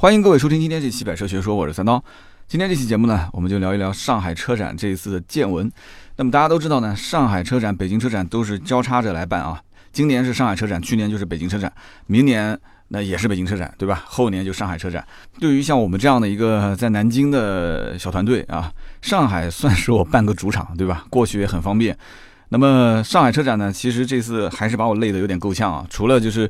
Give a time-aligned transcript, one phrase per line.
[0.00, 2.00] 欢迎各位收听今天这期《百车学说》，我是三刀。
[2.46, 5.68] 今天这期节目呢，我们就聊一聊上海车展这一次的见闻。
[6.14, 9.60] 那么大家都知道呢，上海车展、北京车展都是交叉着来办啊。
[9.90, 11.72] 今年是上海车展，去年就是北京车展，
[12.06, 12.56] 明年
[12.86, 14.04] 那也是北京车展，对吧？
[14.06, 15.04] 后年就上海车展。
[15.40, 18.72] 对于像我们这样的一个在南京的小团队啊，
[19.02, 21.06] 上海算是我半个主场，对吧？
[21.10, 21.98] 过去也很方便。
[22.50, 25.84] 那么上海车展呢，其实这次还是把我累得有点够呛啊。
[25.90, 26.48] 除了就是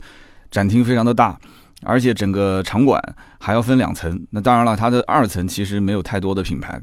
[0.51, 1.39] 展厅非常的大，
[1.83, 3.03] 而且整个场馆
[3.39, 4.21] 还要分两层。
[4.31, 6.81] 那当然了，它的二层其实没有太多的品牌。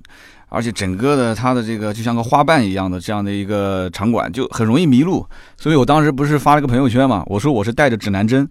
[0.47, 5.27] 而且整个的它的这个就像个花瓣一样的这样的一个场馆，就很容易迷路。
[5.57, 8.47] 所以我当时不是发了个朋友圈嘛，我说我是带着指南针，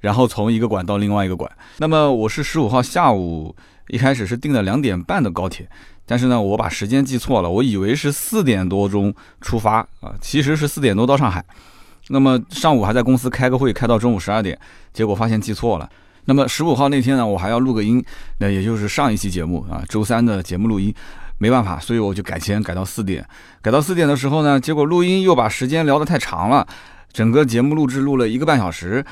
[0.00, 1.50] 然后从一个馆到另外一个馆。
[1.78, 3.56] 那么我是十五号下午
[3.88, 5.68] 一开始是订了两点半的高铁，
[6.06, 11.44] 但是呢我把时间记错了，我以为是四点多钟出发啊，其实是四点多到上海。
[12.08, 14.58] 那么上午还在公司开个会，开到中午十二点，
[14.92, 15.88] 结果发现记错了。
[16.24, 18.04] 那么十五号那天呢，我还要录个音，
[18.38, 20.94] 那也就是上一期节目啊，周三的节目录音。
[21.40, 23.24] 没办法，所以我就改签改到四点，
[23.62, 26.66] 改到四点的时候呢，结果录音又把时间聊得太长了，
[27.12, 29.04] 整个节目录制录了一个半小时，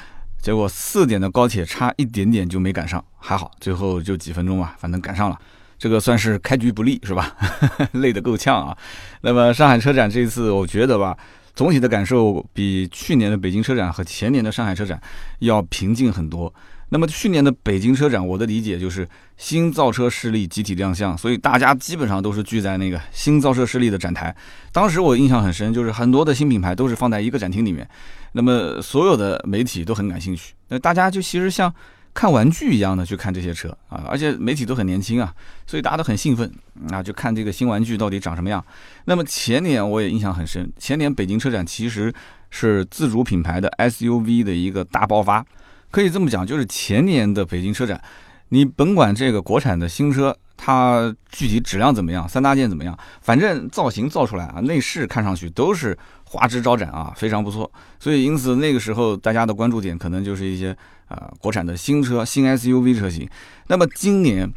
[0.42, 5.38] 结果四点的高铁差一点点就没赶上，还好最后就几分钟吧，反正赶上了，
[5.78, 7.32] 这个算是开局不利是吧？
[7.92, 8.76] 累得够呛啊。
[9.20, 11.16] 那么上海车展这一次我觉得吧，
[11.56, 15.00] 总体的感受比去年的北京车展和前年的上海车展
[15.40, 16.52] 要平静很多。
[16.90, 24.32] 那么去年的北京车展，我的理解就是新造车势力集体亮相，所以大家基本上都是聚在那个新造车势力的展台。
[24.70, 27.88] 当时我印象很深，就是很多的新品牌都是放在一个展厅里面，
[28.32, 31.74] 那么所有的媒体都很感兴趣，那大家就其实像
[32.16, 35.34] 看玩具一样的去看这些车啊，而且媒体都很年轻啊，
[35.66, 36.50] 所以大家都很兴奋
[36.90, 38.64] 啊，就看这个新玩具到底长什么样。
[39.04, 42.10] 那么前年我也印象很深，前年北京车展其实
[42.48, 45.44] 是自主品牌的 SUV 的一个大爆发。
[45.90, 48.02] 可以这么讲，就是前年的北京车展，
[48.48, 57.70] 你甭管这个国产的新车，它具体质量怎么样，三大件怎么样，反正造型造出来啊，内饰看上去都是花枝招展啊，非常不错。
[58.00, 60.76] 所以因此那个时候大家的关注点可能就是一些
[61.08, 63.28] 啊国产的新车、新 SUV 车型。
[63.68, 64.52] 那么今年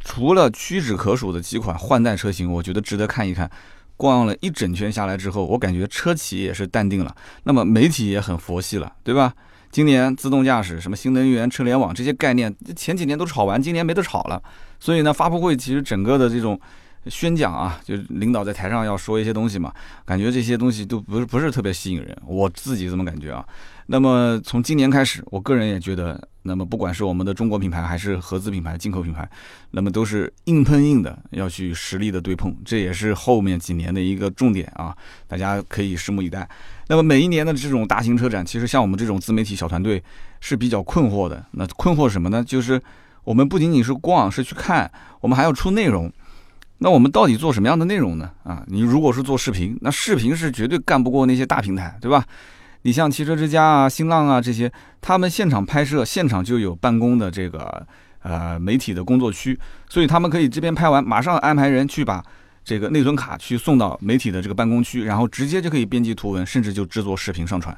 [0.00, 3.50] 除了屈指可数的几款换代车型，我觉得值得看一看。
[3.96, 7.12] 逛了一整圈下来之后，我感觉车企也是淡定了，
[7.42, 9.34] 那么媒体也很佛系了，对吧？
[9.72, 14.40] 今年自动驾驶、什么新能源车联网这些概念，前几年都炒完，今年没得炒了。
[14.78, 16.56] 所以呢，发布会其实整个的这种
[17.06, 19.74] 宣讲啊，就是领导在台上要说一些东西嘛，
[20.06, 23.44] 感觉这些东西都不是不是特别吸引人，我自己这么感觉啊。
[23.90, 29.26] 那么从今年开始，我个人也觉得，那么不管是我们的中国品牌还是合资品牌、进口品牌，
[29.70, 34.94] 那么都是硬碰硬的要去实力的对碰，这也是后面几年的一个重点啊，
[35.26, 36.46] 大家可以拭目以待。
[36.88, 40.02] 那么每一年的这种大型车展，其实像我们这种自媒体小团队
[40.40, 41.42] 是比较困惑的。
[41.52, 42.44] 那困惑什么呢？
[42.44, 42.78] 就是
[43.24, 44.90] 我们不仅仅是逛，是去看，
[45.22, 46.12] 我们还要出内容。
[46.76, 48.30] 那我们到底做什么样的内容呢？
[48.44, 52.22] 啊，你如果是做视频，那视频是绝对干不过那些大平台，对吧？
[52.82, 57.86] 你像汽车之家啊、新浪啊这些，他们现场拍摄，现场就有办公的这个
[58.22, 59.58] 呃媒体的工作区，
[59.88, 62.24] 所以他们可以这边拍完，马上安排人去把
[62.64, 67.76] 这个内存卡去送到媒体的这个办公区，然后直接就可以编辑图文，甚至就制作视频上传。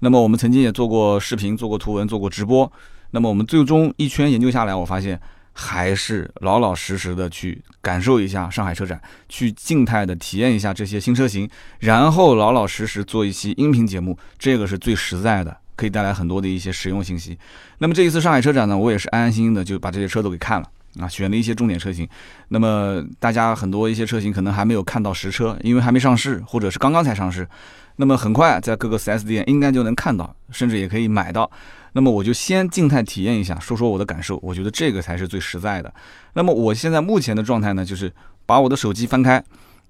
[0.00, 2.70] 那么我们曾经也做过视频、做过图文、做过直播。
[3.10, 5.20] 那么我们最终一圈研究下来，我发现。
[5.60, 17.36] 还是老老实实的去感受一下上海车展，去静态的体验一下这些新车型，然后老老实实做一期音频节目，这个是最实在的，可以带来很多的一些实用信息。
[17.78, 20.70] 那么这一次上海车展呢，我也是安安心心的就把这些车都给看了
[21.00, 22.08] 啊，选了一些重点车型。
[22.50, 27.48] 那么大家很多一些车型可能还没有看到实车，因为还没上市，或者是刚刚才上市。
[27.96, 31.50] 那么很快在各个 4S 店应该就能看到，甚至也可以买到。
[31.98, 34.38] 那么我就先静态体验一下，说说我的感受。
[34.40, 35.92] 我觉得这个才是最实在的。
[36.34, 38.08] 那么我现在目前的状态呢，就是
[38.46, 39.42] 把我的手机翻开，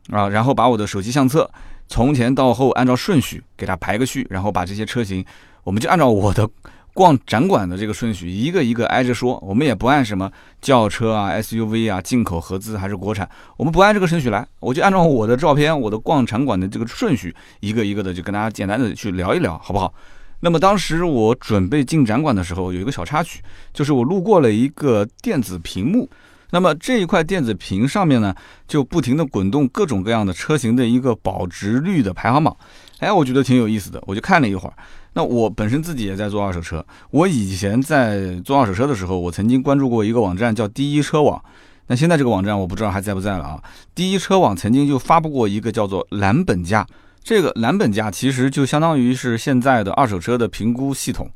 [0.09, 1.51] 啊，然后把我的手机相册
[1.87, 5.23] 从前到后按照顺序给它排个序，然后把这些车型，
[5.65, 6.49] 我们就按照我的
[6.95, 9.39] 逛展馆的这个顺序一个一个挨着说。
[9.47, 10.33] 我们也不按什么
[10.63, 13.29] 轿车啊、SUV 啊、进口合资还是国产，
[13.59, 19.93] 我们不按这个顺序来，我就按照我的照片、我的逛展馆的这个顺序，一个一个的就跟大家简单的去聊一聊，好不好？
[20.41, 23.43] 那么当时我准备进展馆的时候，有一个小插曲，
[23.73, 26.09] 就是我路过了一个电子屏幕。
[26.51, 28.35] 那么这一块电子屏上面呢，
[28.67, 32.57] 就不停地滚动各种各样的车型的一个保值率的排行榜。
[33.01, 34.73] 哎，我觉得挺有意思的，我就看了一会儿。
[35.13, 41.43] 那我本身自己也在做二手车，我以前在做二手车的时候，我曾经关注过一个网站叫第一车网。
[41.89, 43.63] 那现在这个网站我不知道还在不在了啊？
[43.95, 46.87] 第一车网曾经就发布过一个叫做蓝本价。
[47.29, 51.31] 这个蓝本价其实就相当于是现在的二手车的评估系统，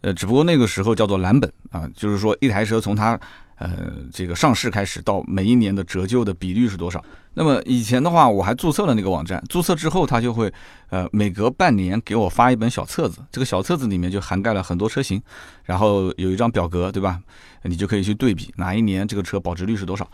[0.00, 3.16] 呃，只不过那个时候叫做蓝本啊，就是说一台车从它
[3.54, 7.00] 呃这个上市开始到每一年的折旧的比率是多少。
[7.34, 10.52] 那么以前的话，我还注册了那个网站，注册之后它就会
[10.88, 15.22] 呃每隔半年给我发一本小册子，这个小册子里面就涵盖了很多车型，
[15.62, 17.20] 然后有一张表格，对吧？
[17.62, 20.10] 你就可以去对比哪一年这个车保值率是多少。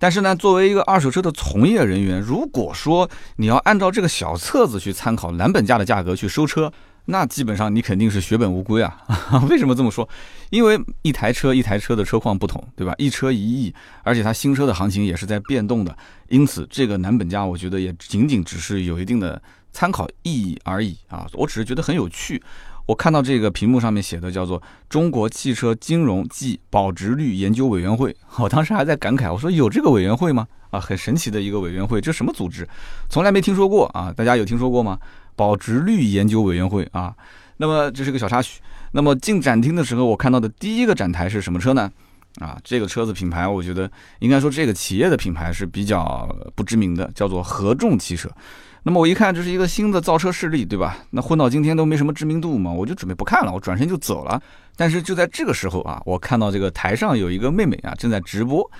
[0.00, 6.72] 但是呢，作为一个二手车的从业人员，如果说你要按照这个小册子去参考蓝本价的价格去收车，
[7.04, 9.04] 那基本上你肯定是血本无归啊！
[9.50, 10.08] 为什么这么说？
[10.48, 12.94] 因为一台车一台车的车况不同，对吧？
[12.96, 15.94] 一车一亿，而且它新车的行情也是在变动的，
[16.28, 21.26] 因此这个蓝本价我觉得也仅仅只是有一定的参考意义而已啊！
[21.34, 22.42] 我只是觉得很有趣。
[22.86, 30.46] 我看到这个屏幕上面写的叫做“中国汽车金融暨保值率研究委员会”， 我当时还在感慨，我说有这个委员会吗？
[30.70, 32.68] 啊，很神奇的一个委员会，这什么组织？
[33.08, 34.12] 从来没听说过啊！
[34.16, 34.98] 大家有听说过吗？
[35.34, 37.14] 保值率研究委员会啊。
[37.56, 38.60] 那么这是个小插曲。
[38.92, 41.90] 那么进展厅的时候，我看到的第一个展台是什么车呢？
[42.38, 43.90] 啊，这个车子品牌，我觉得
[44.20, 48.30] 应该说这个企业的品牌是比较不知名的，叫做合众汽车。
[48.82, 50.96] 那么我一看这是一个新的造车势力，对吧？
[51.10, 54.40] 那混到今天都没什么知名度嘛，我就准备不看了，我转身就走了。
[54.76, 58.70] 但是就在这个时候啊，我看到这个台上有一个妹妹啊正在直播，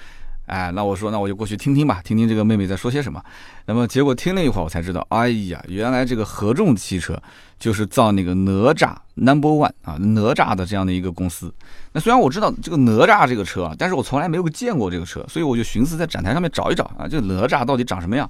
[0.47, 3.23] 哎，那我说那我就过去听听吧，听听这个妹妹在说些什么。
[3.67, 7.23] 那么结果听了一会儿，我才知道，哎呀，原来这个合众汽车
[7.59, 11.53] 就是造那个哪吒 Number One 啊哪吒的这样的一个公司。
[11.93, 18.29] 那虽然我知道这个哪吒这个车啊，但是我从来没有见过这个车，所以我就寻思在展台上面找一找啊，这哪吒到底长什么样。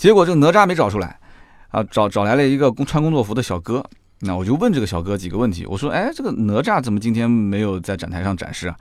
[0.00, 1.20] 结果这个哪吒没找出来，
[1.68, 3.84] 啊，找找来了一个工穿工作服的小哥，
[4.20, 8.74] 那我就问这个小哥几个问题，我说，哎，这个哪吒怎么今天没有在展台上展示啊？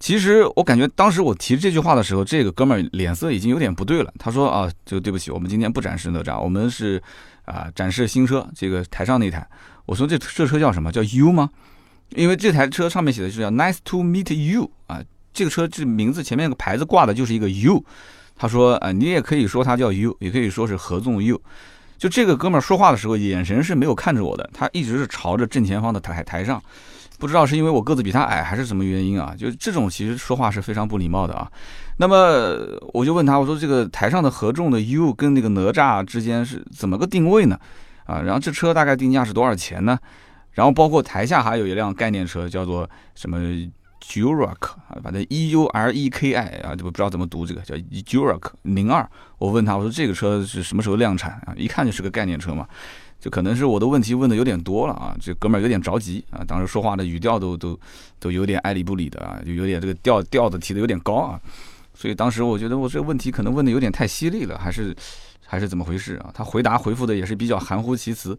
[0.00, 4.10] 其实我感觉当时我提这句话的时候，这个哥们儿脸色已经有点不对了。
[4.18, 7.02] 他说啊，这个对不起，我们今天不展示哪吒，我们是
[7.44, 9.46] 啊展示新车，这个台上那台。
[9.84, 11.50] 我说这这车叫什么叫 U 吗？
[12.16, 15.02] 因为这台车上面写的是叫 Nice to meet you 啊，
[15.34, 17.84] 这个车这名字前面那个牌子挂的就是一个 U。
[18.36, 21.40] 他说：“啊，你也可以说他叫 U，也可以说是合纵 U。
[21.96, 26.60] 就这个哥们儿说话的时候，眼神是没有看着我的，他一直是朝着正前方的台台上。
[27.18, 29.34] 不知道是因为我个子比他矮，还是什么原因啊？
[29.38, 31.50] 就这种其实说话是非常不礼貌的啊。
[31.98, 32.58] 那么
[32.92, 37.56] 我就问他，我说这个台上的合众的 U 跟那个哪吒之间是怎么个定位呢？
[38.04, 39.96] 啊，然后这车大概定价是多少钱呢？
[40.50, 43.38] 然后包括台下还有一辆概念车，叫做什么？”
[44.08, 49.08] Jurek 啊，反正 E U R E K I 啊，就不知道怎么读这个叫 Jurek 零二。
[49.38, 51.54] 我问他，我说这个车是什么时候量产啊？
[51.56, 52.68] 一看就是个概念车嘛，
[53.18, 55.16] 就可能是我的问题问的有点多了啊。
[55.20, 57.78] 这哥们儿有点着急啊，当时说话的语调都都
[58.20, 61.40] 都有点爱理不理的啊，就有点这个调调子提的有点高啊。
[61.94, 64.94] 所以当时我觉得我这个问题可能问的有点太犀利了，还是
[65.46, 66.30] 还是怎么回事啊？
[66.34, 68.38] 他回答回复的也是比较含糊其辞。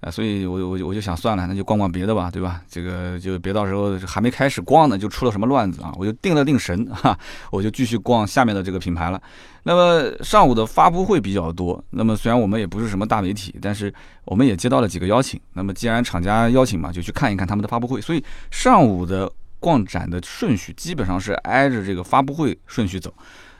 [0.00, 2.62] 啊，所以我我我就想算了，那就逛逛别的吧，对吧？
[2.70, 5.92] 这个就别到时候还没开始逛呢，就出了什么乱子啊！
[5.98, 7.18] 我就定了定神哈，
[7.50, 9.20] 我就继续逛下面的这个品牌了。
[9.64, 13.92] 那么上午的发布会比较多，那么虽然我们也不是什么大媒体，但是
[14.24, 15.40] 我们也接到了几个邀请。
[15.54, 18.00] 那么既然厂家邀请嘛，就去看一看他们的发布会。
[18.00, 19.28] 所以上午的
[19.58, 23.12] 逛展的顺序基本上是挨着这个发布会顺序走。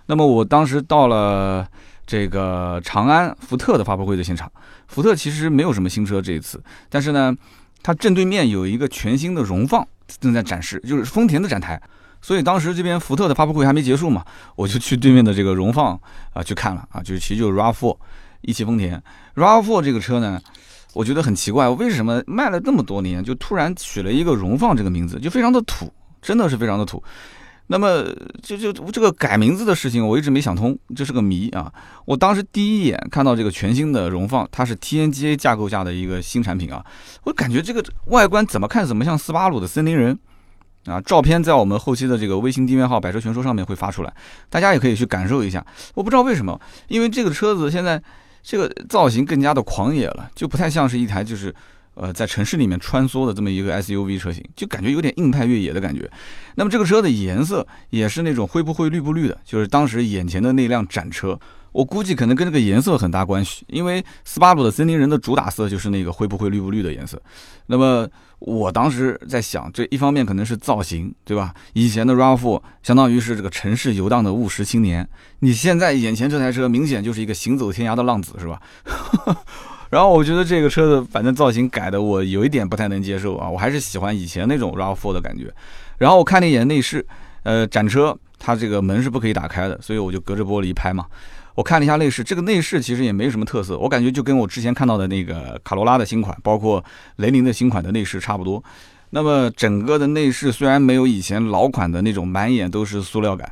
[0.06, 1.66] 那么我当时到了。
[2.08, 4.50] 这个长安福特的发布会的现场，
[4.86, 6.58] 福特其实没有什么新车这一次，
[6.88, 7.36] 但是呢，
[7.82, 9.86] 它正对面有一个全新的荣放
[10.18, 11.78] 正在展示，就是丰田的展台，
[12.22, 14.24] 所以当时这边福特的发布会还没结束嘛，
[14.56, 16.00] 我就去对面的这个荣放
[16.32, 17.94] 啊去看了啊，就是其实就是 RAV4
[18.40, 19.02] 一汽丰田。
[19.34, 20.40] RAV4 这个车呢，
[20.94, 25.92] 我觉得很奇怪，为什么卖了这么多年就突然取了一个荣放这个名字，就非常的土，
[26.22, 27.04] 真的是非常的土。
[27.70, 28.04] 那么，
[28.42, 31.70] 就就这个改名字的事情，我一直没想通，这是个谜啊！
[32.06, 36.82] 我当时第一眼看到这个全新的荣放，它是 TNGA 架构下的一个新产品啊，
[37.24, 40.18] 我感觉这个外观怎么看怎么像斯巴鲁的森林人
[40.86, 40.98] 啊！
[41.02, 44.12] 照片在我们后期的这个微信订阅号“百车全说”上面会发出来，
[44.48, 45.62] 大家也可以去感受一下。
[45.94, 46.58] 我不知道为什么，
[46.88, 48.02] 因为这个车子现在
[48.42, 51.54] 这个造型更加的狂野了，就不太像是一台就是。
[52.00, 56.08] 呃，在城市里面穿梭的这么一个 SUV 车型，就感觉有点硬派越野的感觉。
[56.54, 61.38] 那么这个车的颜色也是那种灰不灰绿不绿的，就是当时眼前的那辆展车。
[61.72, 67.20] 我估计可能跟这个颜色很大关系，因为斯巴鲁的森林人的主打色就是那个灰不灰绿不绿的颜色。
[67.66, 71.52] 那么我当时在想，这一方面可能是造型，对吧？
[71.74, 75.06] 以前的 RAV4 相当于是这个城市游荡的务实青年，
[75.40, 78.60] 你现在眼前这台车明显就是一个行走天涯的浪子，是吧？
[79.90, 85.52] 然后我觉得这个车子反正造型改的我有一点不太能接受啊，我还是喜欢以前那种 RAV4 的感觉。
[85.98, 87.04] 然后我看了一眼内饰，
[87.42, 91.06] 呃，展车它这个门是不可以打开的，所以我就隔着玻璃拍嘛。
[91.54, 96.84] 我看了一下内饰，这个内饰其实也没什么特色，我感觉就跟我之前看到的那个卡罗拉的新款，包括
[97.16, 98.62] 雷凌的新款的内饰差不多。
[99.10, 103.50] 那么整个的内饰虽然没有以前老款的那种满眼都是塑料感，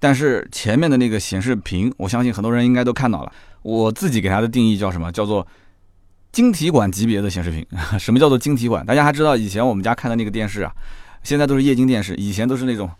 [0.00, 3.30] 但是前面的那个显示屏，我相信很多人应该都看到了。
[3.62, 5.12] 我自己给它的定义叫什么？
[5.12, 5.46] 叫做
[6.34, 7.64] 晶体管级别的显示屏。
[7.96, 8.84] 什么叫做晶体管？
[8.84, 10.72] 大家还知道以前我们家看的那个电视啊，
[11.22, 12.90] 现在都是液晶电视，以前都是那种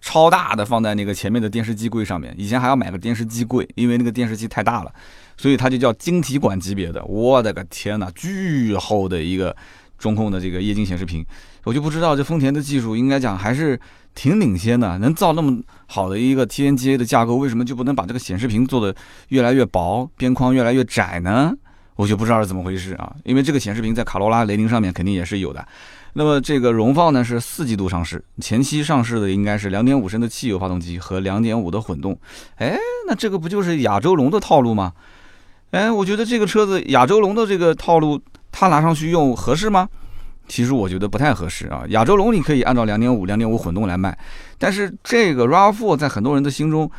[0.00, 2.32] 超大的放在那个前面的电视机柜上面。
[2.38, 4.92] 以前还要买个电视机柜，因为那个电视机太大了，
[5.36, 7.04] 所以它就叫晶体管级别的。
[7.06, 9.54] 我的个天哪，巨厚的一个
[9.98, 11.26] 中控的这个液晶显示屏。
[11.64, 13.76] 我就不知道这丰田的技术应该讲还是
[14.14, 18.94] 挺领先的，能造那么好的一个 TNGA 的架构，为什么就不能把这个显示屏做的
[19.30, 21.52] 越来越薄，边框越来越窄呢？
[21.96, 23.14] 我就不知道是怎么回事啊！
[23.24, 25.66] 因为这个显示屏在卡罗拉、雷凌上面肯定也是有的。
[26.14, 32.18] 那么这个荣放呢是四季度上市，前期上市的应该是两点五升的汽油发动机和两点五的混动。
[32.56, 34.92] 哎，那这个不就是亚洲龙的套路吗？
[35.70, 38.20] 哎，我觉得这个车子亚洲龙的这个套路，
[38.52, 39.88] 它拿上去用合适吗？
[40.46, 44.16] 其实我觉得不太合适啊，亚洲龙你可以按照两点五、两点五混动来卖，
[44.58, 46.90] 但是这个 RAV4 在很多人的心中，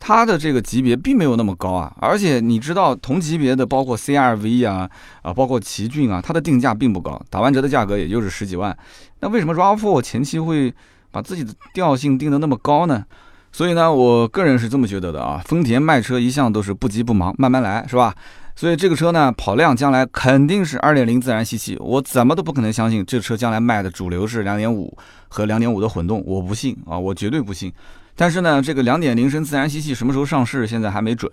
[0.00, 4.90] 它的这个级别并没有那么高啊，而且你知道同级别的包括 CRV 啊
[5.20, 8.76] 啊，包括奇骏啊，它的定价并不高，打完折的价格也就是十几万，
[9.20, 10.74] 那为什么 RAV4 前期会
[11.10, 13.04] 把自己的调性定得那么高呢？
[13.52, 18.14] 所以呢，我个人是这么觉得的啊，丰田卖车一向都是不急不忙，慢慢来，是吧？
[18.56, 24.96] 所以这个车呢，跑量将来肯定是二点零自然吸气，我怎么都不可能相信这车将来卖的主流是两点五
[25.28, 27.72] 和两点五的混动，我不信啊，我绝对不信。
[28.14, 31.30] 但是呢，这个两点零升自然吸气什么时候上市，现在还没准。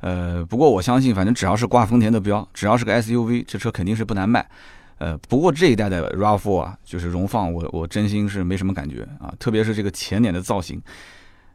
[0.00, 4.46] 呃，不过我相信，反正只要是挂丰田的标，只要是个 SUV，这车肯定是不难卖。
[4.98, 10.80] 呃，不过这一代的 RAV4 啊，就是荣放，我我真心是没什么感觉啊，特别是这个前脸的造型。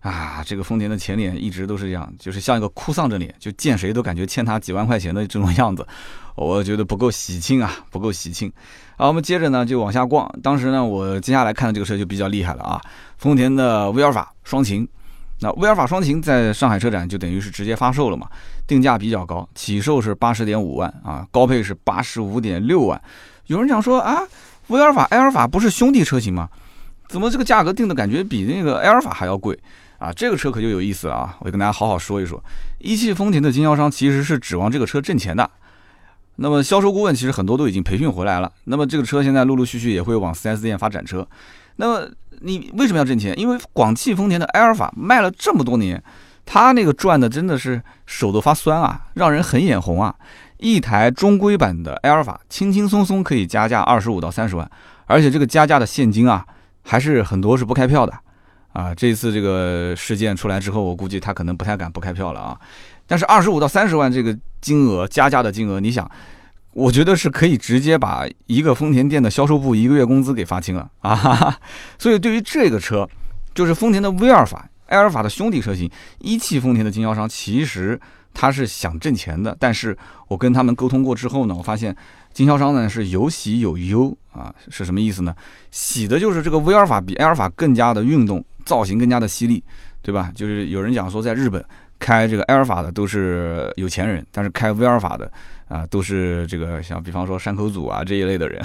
[0.04, 5.88] 啊，这个丰田的前脸一直都是这样，就是像一个哭丧着脸，就见谁都感觉欠他几万块钱的这种样子，
[6.36, 8.52] 我觉得不够喜庆啊，不够喜庆。
[8.98, 10.30] 好，我们接着呢就往下逛。
[10.44, 12.82] 当时呢，我接下来看的这个车就比较厉害了啊，
[13.18, 14.86] 丰田的威尔法双擎。
[15.40, 18.28] 那威尔法双擎在上海车展就等于是直接发售了嘛，
[18.68, 23.02] 定价比较高，起售是八十点五万啊，高配是八十五点六万。
[23.48, 24.20] 有人讲说啊，
[24.68, 26.50] 威尔法、埃尔法不是兄弟车型吗？
[27.08, 29.58] 怎么这个价格定的感觉比那个埃尔法还要贵？
[30.04, 31.38] 啊，这个车可就有意思了啊！
[31.40, 32.44] 我就跟大家好好说一说，
[32.80, 35.50] 一汽丰田的经销商其实是指望这个车挣钱的。
[36.36, 38.52] 那么销售顾问其实很多都已经培训回来了。
[38.66, 41.26] 那么这个车现在陆陆续续也会往 4S 店发展车。
[41.78, 42.06] 那么
[42.42, 43.34] 你为什么要挣钱？
[43.40, 46.04] 因为广汽丰田的埃尔法卖了这么多年，
[46.46, 50.14] 它那个赚的真的是手都发酸啊，让人很眼红啊！
[50.58, 54.70] 一台中规版的埃尔法，轻轻松松可以加价二十五到三十万，
[55.06, 56.46] 而且这个加价的现金啊，
[56.82, 58.14] 还是很多是不开票的。
[58.74, 62.60] 啊，这次这个事件出来之后，我估计他可能不太敢不开票了啊。
[63.06, 66.10] 但是二十五到三十万这个金额加价的金额，你想，
[66.74, 71.58] 我觉得是可以直接把一个丰田店的销售部一个月工资给发清了 啊。
[72.00, 73.08] 所以对于这个车，
[73.54, 75.90] 就是丰田的威尔法、埃尔法的兄弟车型，
[76.20, 78.00] 一汽丰田的经销商其实
[78.34, 79.56] 他是想挣钱的。
[79.60, 79.98] 但是
[80.28, 81.96] 我跟他们沟通过之后呢，我发现
[82.34, 85.36] 经销商呢是有喜有忧啊，是什么意思呢？
[85.72, 88.44] 喜的就是这个威尔法比埃尔法更加的运动。
[88.66, 89.62] 造型更加的犀利，
[90.02, 90.32] 对吧？
[90.34, 91.62] 就是有人讲说，在日本
[92.00, 95.30] 开这个埃尔法的都是有钱人，但是开威尔法的
[95.68, 98.64] 啊，都是这个像比方说山口组啊这一类的人。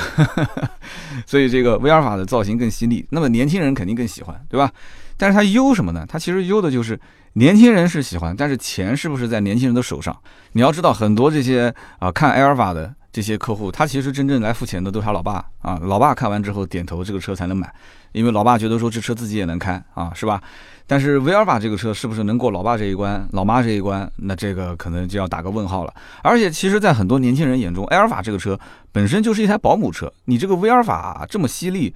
[1.27, 4.71] 所以这个威尔法的造型更犀利，那么年轻人肯定更喜欢，对吧？
[5.17, 6.07] 但是它优什么呢？
[6.09, 6.97] 它其实优的就是
[7.39, 10.17] 年轻人是喜欢，但是钱是不是在年轻人的手上？
[10.55, 17.73] 你要知道，很多这些啊看埃尔法的这些客户，他其实真正来付钱的都是他老爸啊，老爸看完之后点头，这个车才能买。
[18.11, 20.43] 因为老爸觉得说这车自己也能开啊，是吧？
[20.89, 24.11] 但是威尔法这个车是不是能过老爸这一关、老妈这一关？
[24.17, 25.95] 那这个可能就要打个问号了。
[26.25, 28.59] 而且，其实，在很多年轻人眼中，埃尔法这个车
[28.91, 30.13] 本身就是一台保姆车。
[30.25, 31.95] 你这个威尔法这么犀利，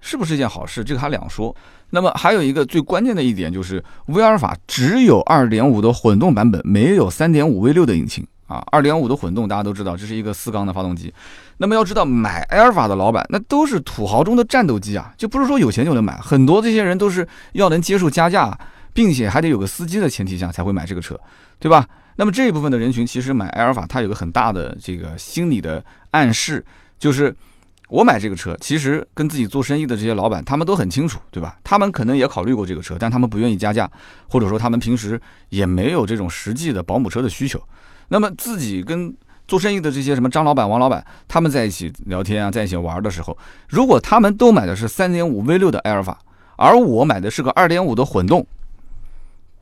[0.00, 0.84] 是不是一件好事？
[0.84, 1.52] 这个还两说。
[1.94, 8.26] 那么还有一个最关键的一点就是，威尔法只有2.5的混动版本，没有3.5 V6 的引擎。
[8.46, 11.12] 啊，二点五的混动，大家都知道，这是一个四缸的发动机。
[11.56, 16.18] 那么要知道，买埃尔法的老板，那都是土豪中的战斗机啊，就不是说有钱就能买。
[16.18, 18.56] 很多这些人都是要能接受加价，
[18.92, 21.18] 并且还得有个司机的前提下才会买这个车，
[21.58, 21.88] 对吧？
[22.16, 26.62] 那么这一部分的人群，其实买埃尔法，它有个很大的这个心理的暗示，
[26.98, 27.34] 就是
[27.94, 31.56] 我买这个车，其实跟自己做生意的这些老板，他们都很清楚，对吧？
[31.62, 33.88] 他们可能也考虑过这个车，但他们不愿意加价，
[34.28, 35.20] 或者说他们平时
[35.50, 37.62] 也没有这种实际的保姆车的需求。
[38.08, 39.14] 那么自己跟
[39.46, 46.18] 做生意的这些什么张老板、王老板，他们在一起聊天啊，在一起玩的时候，如果他们都买的是三点五 V 六的埃尔法，
[46.56, 48.44] 而我买的是个二点五的混动，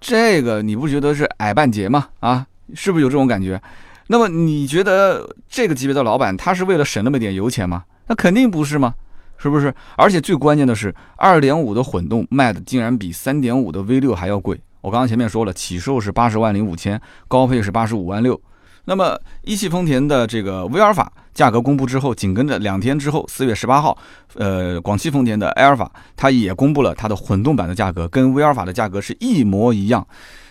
[0.00, 2.08] 这个你不觉得是矮半截吗？
[2.20, 3.60] 啊，是不是有这种感觉？
[4.06, 7.84] 那么你觉得这个级别的老板他是为了省那么点油钱吗？
[8.06, 8.94] 那肯定不是吗？
[9.38, 9.74] 是不是？
[9.96, 14.60] 而且最关键的是，二点五的混动卖的竟然比三点五的 V 六还要贵。
[14.80, 18.40] 我刚刚前面说了，起售是八十万零五千，高配是八十五万六。
[18.84, 23.96] 那么一汽丰田的这个威尔法价格公布之后，紧跟着两天之后，四月十八号，
[24.34, 30.04] 呃，广汽丰田的埃尔法它也公布了它的混动版的价格，跟威尔法的价格是一模一样。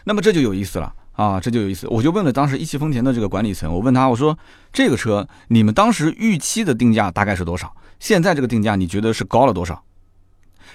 [0.06, 1.88] 那么这就有意思了啊，这就有意思。
[1.90, 4.38] 我就问了当时一汽丰田的这个管理层，我问他，我说
[4.74, 7.72] 这个车你们当时预期的定价大概是多少？
[8.00, 9.84] 现在这个定价你觉得是高了多少？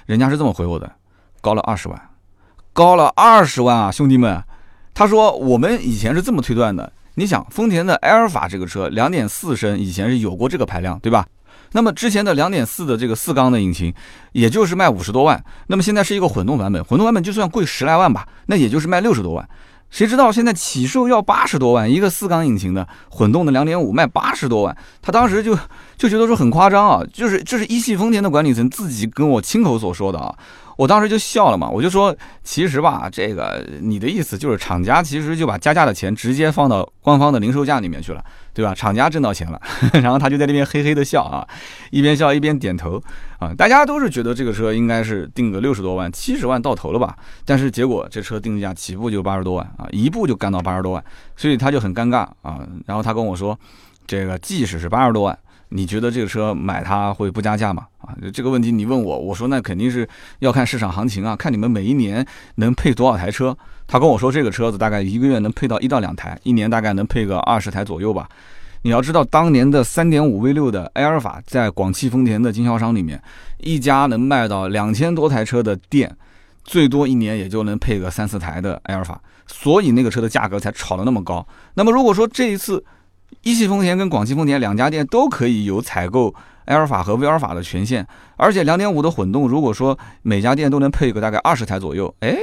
[0.07, 0.91] 人家是这么回我的，
[1.41, 2.01] 高了二十万，
[2.73, 4.43] 高了二十万啊，兄弟们。
[4.95, 6.93] 他说我们以前是这么推断的。
[7.17, 11.27] 你想，丰田的埃尔法这个车，两点四升以前是有过这个排量，对吧？
[11.73, 13.93] 那么之前的两点四的这个四缸的引擎，
[14.33, 15.43] 也就是卖五十多万。
[15.67, 19.49] 那么现在是一个混动版本，混动版本就算贵十来万吧，那也就是卖六十多万。
[19.91, 25.57] 谁知道现在起售要八十多万，一个四缸引擎的混动的两点五卖八十多万，他当时就
[25.97, 30.35] 就觉得说很夸张啊，就是这是一汽丰田的管理层自己跟我亲口所说的啊。
[30.77, 32.15] 我当时就笑了嘛，我就说，
[32.45, 38.75] 其实吧，这个你的意思就是厂家其实就把加价的钱直接放到官方的零售价里面去了，对吧？
[38.75, 39.61] 厂家挣到钱了，
[40.03, 41.47] 然后他就在那边嘿嘿的笑啊，
[41.91, 43.03] 一边笑一边点头
[43.39, 43.55] 啊。
[43.57, 47.17] 大家都是觉得这个车应该是定个六十多万、七十万到头了吧？
[47.45, 51.03] 但是结果这车定价起步就八十多万啊，一步就干到八十多万，
[51.37, 52.61] 所以他就很尴尬啊。
[52.85, 53.59] 然后他跟我说，
[54.07, 55.39] 这个即使是八十多万。
[55.69, 57.87] 你觉得这个车买它会不加价吗？
[57.99, 60.09] 啊，这个问题你问我，我说那肯定是
[60.39, 62.25] 要看市场行情啊，看你们每一年
[62.57, 63.57] 能配多少台车。
[63.89, 68.29] 他跟我说这个车子大概一个月能配到一到两台，一年大概能配个二十台左右吧。
[68.83, 73.21] 你要知道，当年的三点五 V 六的埃尔法在广汽丰田的经销商里面，
[73.59, 76.17] 一家能卖到两千多台车的店，
[76.63, 81.45] 最多一年也就能配个三四台的埃尔法，所以那个车的价格才炒得那么高。
[81.75, 82.85] 那么如果说这一次，
[83.47, 86.35] 一汽丰田跟广汽丰田两家店都可以有采购
[86.65, 88.05] 埃尔法和威尔法的权限，
[88.37, 92.37] 而且两点五的混动，如果说每家店都能配个大概二十台左右，哎，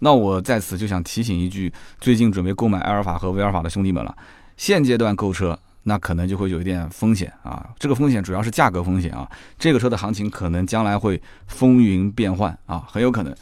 [0.00, 4.12] 那我在此就想提醒一句，最近准备购买埃尔法和威尔法的兄弟们了，
[4.56, 13.32] 现阶段购车那可能就会有一点风险啊，这个风险主要是价格风险啊，这个车的行情可能将来会风云变幻啊，很有可能。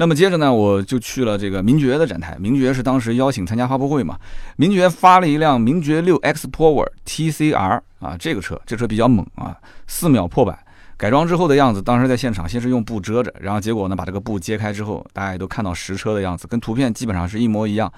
[0.00, 2.34] 那么接着呢，我就去了这个名爵的展台。
[2.40, 4.18] 名爵是当时邀请参加发布会嘛？
[4.56, 9.54] 名爵发了一辆名爵六 X Power TCR 啊，这个车，这车比较猛啊，
[9.86, 10.58] 四秒破百。
[11.00, 17.90] 改装之后的样子，当时在现场先是用布遮着，然后结果呢，把这个布揭开之后，大家也都看到实车的样子，跟图片基本上是一模一样。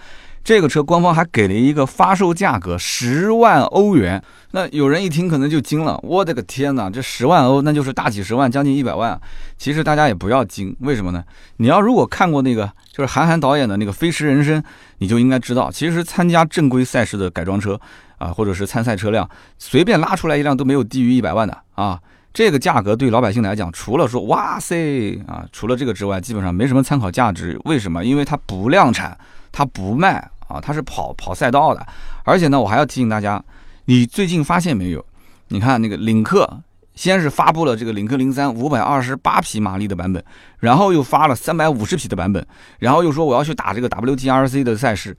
[0.45, 9.21] 这个车官方还给了一个发售价格十万欧元，那有人一听可能就惊了，我的个天哪，这十万欧那就是大几十万，将近一百万。
[9.59, 11.25] 其实大家也不要惊，为什么呢？
[11.57, 14.63] 你要如果看过那个就是韩寒导演的那个《飞驰人生》，
[14.99, 17.81] 你就应该知道，其实参加正规赛事的改装车
[18.19, 21.99] 啊，或者是参赛车辆，随便拉出来一辆都没有低于一百万的啊。
[22.33, 27.61] 这个价格对老百姓来讲，除了说哇塞啊，除了这个之外，基本上没什么参考价值。
[27.65, 28.05] 为什么？
[28.05, 29.17] 因为它不量产，
[29.51, 30.29] 它不卖。
[30.49, 31.87] 啊，它是跑跑赛道的，
[32.25, 33.43] 而且呢，我还要提醒大家，
[33.87, 35.03] 你最近发现没有？
[35.49, 36.61] 你看那个领克，
[36.95, 40.23] 先是发布了这个领克零三五百二十八匹马力的版本，
[40.59, 42.47] 然后又发了三百五十匹的版本，
[42.81, 45.17] 然后又说我要去打这个 WTRC 的赛事，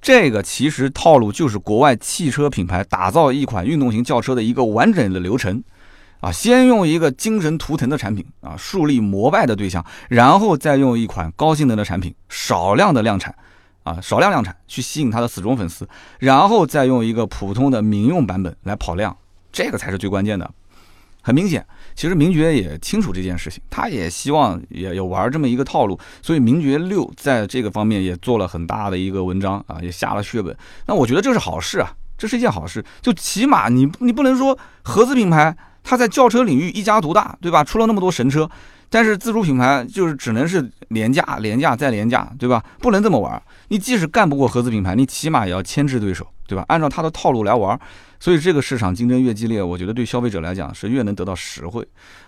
[0.00, 5.62] 这个其实套路就是国外汽车品牌打造一款运动型轿车的一个完整的流程，
[6.20, 13.34] 啊，先用一个精神图腾的产品啊树立膜拜的对象，然后再用一款高性能的产品少量的量产。
[13.82, 19.16] 啊，少量量产去吸引他的死忠粉丝，然后再用一个普通的民用版本来跑量，
[19.50, 20.48] 这个才是最关键的。
[21.22, 30.54] 很明显，其实名爵也清楚这件事情，他也希望也有玩这么一个套路，所以名爵六在这个方面也做了很大的一个文章啊，也下了血本。
[30.84, 35.56] 那我觉得这是好事啊，这是一件好事，就起码你你不能说合资品牌
[35.90, 37.64] 它在轿车领域一家独大，对吧？
[37.64, 38.48] 出了那么多神车。
[38.88, 42.62] 但是自主品牌就是只能是廉价、廉价再廉价，对吧？
[42.78, 43.42] 不能这么玩。
[43.66, 46.64] 你即使干不过合资品牌，你起码也要牵制对手，对吧？
[46.68, 47.76] 按照他的套路来玩。
[48.20, 51.84] 所以这个市场竞争越激烈，我觉得对消费者来讲是越能得到实惠。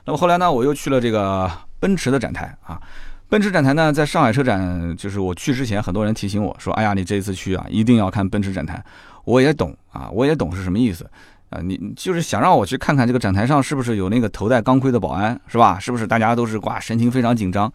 [0.07, 1.49] 那么后来呢，我又去了这个
[1.79, 2.81] 奔驰的展台啊。
[3.29, 8.83] 奔驰展台呢，在上海车展，就是我去之前，很多人提醒我说：“哎呀，你这一次去啊，一定要看奔驰展台。”
[9.25, 11.09] 我也懂啊，我也懂是什么意思。
[11.53, 15.79] 啊，你就是想让我去看看这个展台上是不是有那个头戴钢盔的保安，是吧？
[15.79, 17.71] 是不是大家都是哇神情非常紧张？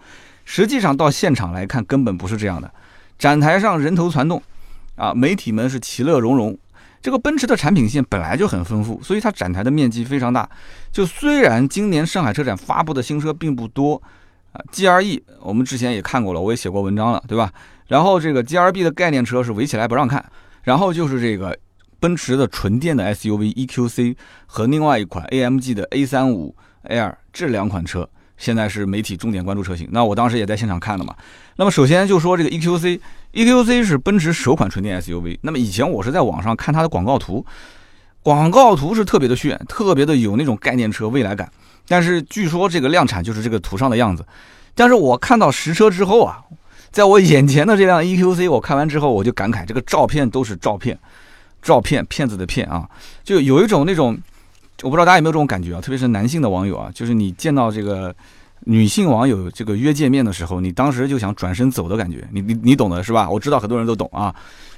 [0.45, 2.71] 实际上到现场来看，根本不是这样的。
[3.19, 4.41] 展台上人头攒动，
[4.95, 6.57] 啊，媒体们是其乐融融。
[7.01, 10.49] 这个奔驰的产品线本来就很丰富，所以它展台的面积非常大。
[10.91, 14.01] 就虽然今年上海车展发布的新车并不多，
[14.53, 17.53] 啊，GRE 我们之前也看过了，我也写过文章了，对吧？
[17.87, 20.25] 然后这个 GRB 的概念车是围起来不让看，
[20.63, 21.55] 然后就是这个。
[21.99, 28.07] 奔驰的纯电的 SUV EQC 和另外一款 AMG 的 A35L 这两款车
[28.37, 29.87] 现在是媒体重点关注车型。
[29.91, 31.15] 那我当时也在现场看了嘛。
[31.55, 35.39] 那么首先就说这个 EQC，EQC 是奔驰首款纯电 SUV。
[35.41, 37.43] 那么以前我是在网上看它的广告图，
[38.21, 41.51] 广告图是特别的炫，特别的有那种概念车未来感。
[41.87, 44.25] 但是据说这个量产就是这个图上的样子。
[44.75, 46.43] 但是我看到实车之后啊，
[46.91, 50.99] 在我眼前的这辆 EQC，我看完之后我就感慨，这个照片都是照片，
[51.61, 52.89] 照片骗子的骗啊，
[53.23, 54.17] 就有一种那种。
[54.83, 58.15] 我不知道大家有没有这种感觉啊，特别是男性的网友啊，就是你见到这个
[58.65, 63.27] 女性网友这个约见面的时候，你当时就想转身走的感觉，你你你懂的是吧？
[63.27, 64.35] 我知道很多人都懂啊，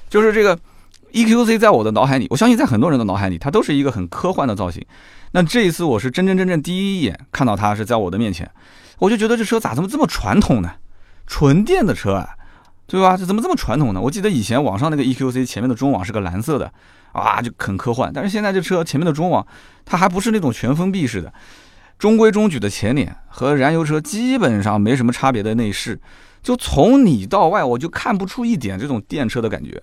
[0.08, 0.58] 就是这个
[1.12, 4.82] EQC 在我的脑海里，我相信在很多人的脑海里，它都是一个很科幻的造型。
[5.32, 8.50] 那这一次我是真真正正第一眼看到它是在我的面前，
[9.00, 10.72] 我就觉得这车咋这么这么传统呢？
[11.26, 12.30] 纯电的车啊，
[12.90, 13.16] 对吧？
[13.16, 14.00] 这怎么这么传统呢？
[14.00, 16.70] 我记得以前网上那个 EQC 前面的中网是个蓝色的。
[17.12, 19.44] 啊，就很科幻，但是现在这车前面的中网，
[19.84, 21.32] 它还不是那种全封闭式的，
[21.98, 26.00] 中规中矩的前脸和燃油车基本上没什么差别的内饰，
[26.40, 29.82] 就从里到外我就看不出一点这种电车的感觉。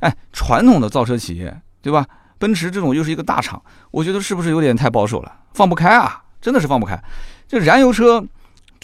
[0.00, 2.04] 哎，传统的造车企业，对吧？
[2.38, 3.62] 奔驰这种又是一个大厂，
[3.92, 5.32] 我觉得是不是有点太保守了？
[5.52, 7.00] 放不开啊，真的是放不开。
[7.46, 8.26] 这燃油车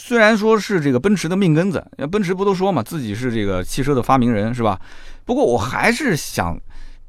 [0.00, 4.80] 虽然说是这个奔驰的命根子，奔驰不都说嘛，自己是这个汽车的发明人，是吧？
[5.24, 6.58] 不过我还是想。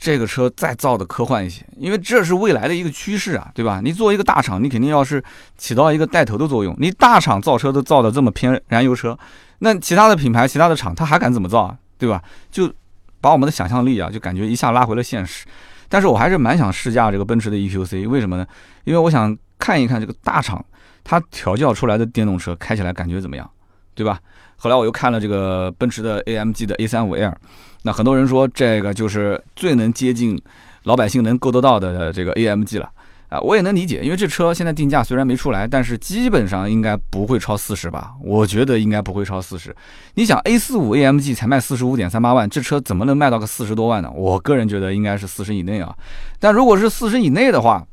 [0.03, 3.81] 这个车再造的科幻一些，因为这是未来的一个趋势啊，对吧？
[3.83, 5.23] 你作为一个大厂，你肯定要是
[5.59, 6.75] 起到一个带头的作用。
[6.79, 9.15] 你大厂造车都造的这么偏燃油车，
[9.59, 11.77] 那其他的品牌、其他的厂，他还敢怎么造啊？
[11.99, 12.19] 对吧？
[12.49, 12.73] 就
[13.21, 15.45] 把我们的想象力啊，就感觉一下拉回了现实。
[15.87, 18.47] 但是我还是蛮想试驾这个奔驰的 EQC，为什么呢？
[18.85, 20.65] 因为我想看一看这个大厂
[21.11, 23.49] 它调教出来的电动车开起来感觉怎么样，
[23.93, 24.17] 对吧？
[24.55, 27.33] 后来我又看了这个奔驰的 AMG 的 A35L。
[27.81, 30.41] 那很多人说这个就是最能接近
[30.83, 32.89] 老百姓能够得到的这个 AMG 了
[33.27, 38.13] 啊，我也能理解，因为这车现在定价虽然没出来，但是基本上应该不会超四十吧？
[38.23, 39.75] 我觉得应该不会超四十。
[40.13, 44.09] 你想 A45 AMG 才卖四十五点三八万，这车怎么能卖到个四十多万呢？
[44.15, 45.93] 我个人觉得应该是四十以内啊。
[46.39, 47.85] 但如果是四十以内的话，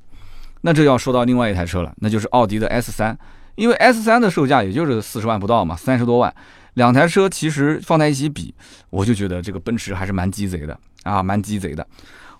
[0.62, 3.16] 那这要说到另外一台车了，那就是奥迪的 S3，
[3.54, 6.34] 因为 S3 的售价也就是四十万不到嘛，三十多万。
[6.74, 8.54] 两台车其实放在一起比，
[8.90, 11.84] 我就觉得这个奔驰还是蛮鸡贼的啊，蛮鸡贼的。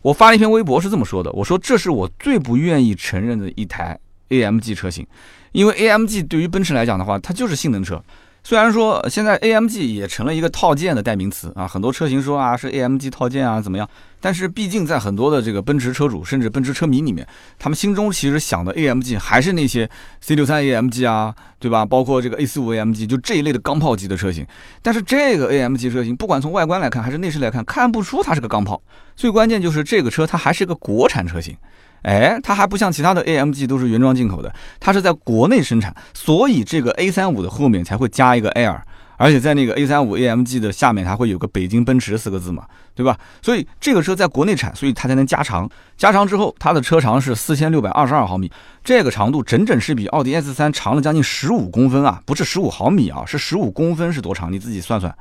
[0.02, 5.04] 我发了一篇微博是这么说的，我说这是我最不愿意承认的一台 AMG 车型，
[5.50, 8.00] 因为 AMG 对于奔驰来讲的话，它就是性能车。
[8.48, 13.86] 虽然说现在 AMG 也成了一个套件的代名词啊，很多车型说啊是 AMG 套件啊怎么样？
[14.22, 19.86] 但是毕竟在很多的这个奔驰车主甚至奔驰车迷里面，他们心中其实想的 AMG 还是那些
[20.24, 21.84] C63 AMG 啊，对吧？
[21.84, 24.46] 包括这个 A45 AMG 就这一类的钢炮级的车型。
[24.80, 28.80] 但是这个 AMG 车型，不管从外观来看还是内饰来看，看不出它是个钢炮。
[29.14, 31.54] 最关键就是这个车它还是个国产车型。
[32.02, 38.80] 哎，它还不像其他的 AMG 都是原装进口的，它是在国内生产，所以这个 A35 的后面才会加一个 Air，
[39.16, 43.18] 而且在那个 A35 AMG 的下面还会有个北京奔驰四个字嘛，对吧？
[43.42, 45.68] 所以这个车在国内产，所以它才能加长。
[45.96, 48.50] 加长之后，它的车长是四千六百二十二毫米，
[48.84, 54.52] 这个长度整整是比奥迪 S3 长了将近十五公分啊，不是十五毫米啊，是十五公分是多长？
[54.52, 55.12] 你自己算算。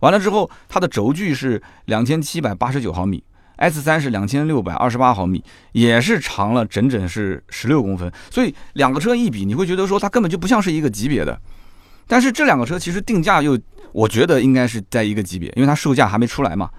[0.00, 3.24] 完了之后，它的轴距是两千七百八十九毫米。
[3.58, 11.38] S 三是两千六百二十八毫米，也是长了整整是十六公分，所以两个车一比，你会觉得说它根本就不像是一个级别的。
[12.06, 13.58] 但是这两个车其实定价又，
[13.92, 16.70] 我觉得应该是在一个级别，因为它售价还没出来嘛。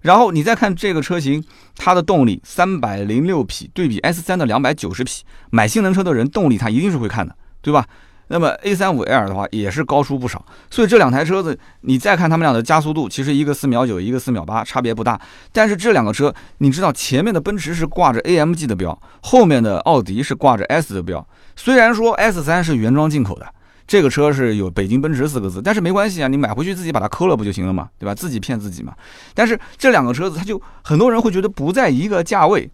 [0.00, 1.44] 然后你再看这个车型，
[1.76, 7.86] 它的动力三百零六匹对比 S 三的两百九十匹，买性能车的人动力他一定是会看的，对吧？
[8.32, 10.40] 那么 A35L 的话也是高出不少，
[10.70, 15.20] 所以这两台车子你再看它们俩的加速度，其实一个四秒九，一个四秒八，差别不大。
[15.52, 21.26] 但是这两个车，你知道前面的奔驰是挂着 AMG 的标，后面的奥迪是挂着 S 的标。
[21.56, 23.52] 虽然说 S3 是原装进口的，
[23.84, 28.14] 这个车是有北京奔驰四个字，但是没关系啊，你买回去自己把它抠了不就行了嘛，对吧？
[28.14, 28.94] 自己骗自己嘛。
[29.34, 32.70] 但是这两个车子，它就很多人会觉得不在一个价位，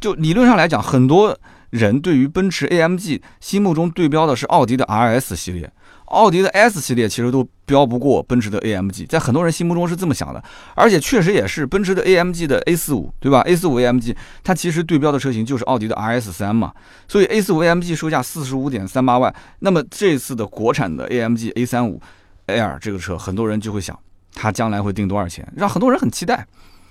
[0.00, 1.38] 就理论上来讲，很多。
[1.70, 5.70] 人对于奔驰 AMG 心目中对标的是奥迪的 RS 系列，
[6.06, 10.42] 奥迪的 S 系列其实都标不过奔驰的 AMG，在很多人心目中是这么想的，
[10.74, 16.72] 而且确实也是奔驰的 AMG 的 A45，对吧？A45 AMG 它其实对标的车型就是奥迪的 RS3 嘛，
[17.06, 21.98] 所以 A45 AMG 售价四十五点三八万，那么这次的国产的 AMG A35
[22.46, 23.98] L 这个车，很多人就会想，
[24.32, 26.46] 它将来会定多少钱，让很多人很期待。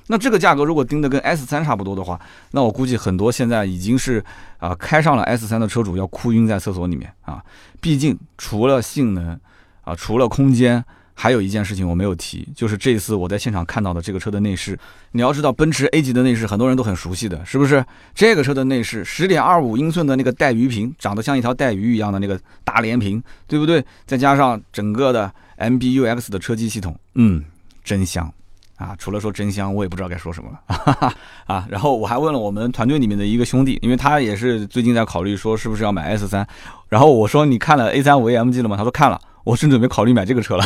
[0.08, 2.20] 那这个价格如果定的跟 S 三差不多的话，
[2.52, 4.24] 那我估计很多现在已经是
[4.58, 7.44] 啊开上了 S 三的车主要哭晕在厕所里面啊！
[7.82, 9.40] 毕竟除了性能
[9.82, 14.78] 啊，除了空间，还有一件事情我没有提，就是这次我在现场看到的这个车的内饰。
[15.12, 17.84] 你要知道，奔驰 A 级的内饰很多人都很熟悉的，是不是？
[18.14, 23.84] 这个车的内饰，十点二五英寸的那个带鱼屏，长得像一条带鱼一样的那个大连屏，对不对？
[24.06, 27.44] 再加上整个的 MBUX 的车机系统，嗯，
[27.84, 28.32] 真香
[28.78, 28.96] 啊！
[28.98, 31.14] 除了说真香，我也不知道该说什么了哈哈
[31.54, 31.68] 啊。
[31.70, 36.48] 然后我还问了我们团队里面的一个兄弟，因为他也是最近在考虑说是不是要买 S 三，
[36.88, 38.78] 然后我说你看了 A 三五 AMG 了吗？
[38.78, 39.20] 他说看了。
[39.44, 40.66] 我正准备考虑买这个车了，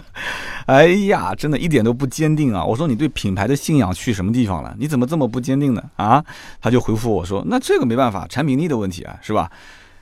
[0.64, 2.64] 哎呀，真的一点都不坚定啊！
[2.64, 4.74] 我说你对品牌的信仰去什么地方了？
[4.78, 5.82] 你怎么这么不坚定呢？
[5.96, 6.24] 啊？
[6.58, 9.50] 他就回复我说：“那这个没办法，产品力的问题啊，是吧？”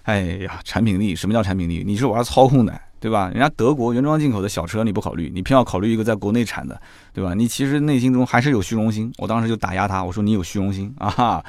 [0.04, 1.82] 哎呀，产品力，什么叫产品力？
[1.84, 3.28] 你是玩操控的，对吧？
[3.28, 6.80] 人家德国原装进口的小车你不考虑，你偏要考虑一个在国内产的，
[7.12, 7.34] 对吧？
[7.34, 9.12] 你其实内心中还是有虚荣心。
[9.18, 11.44] 我当时就打压他，我说你有虚荣心啊哈！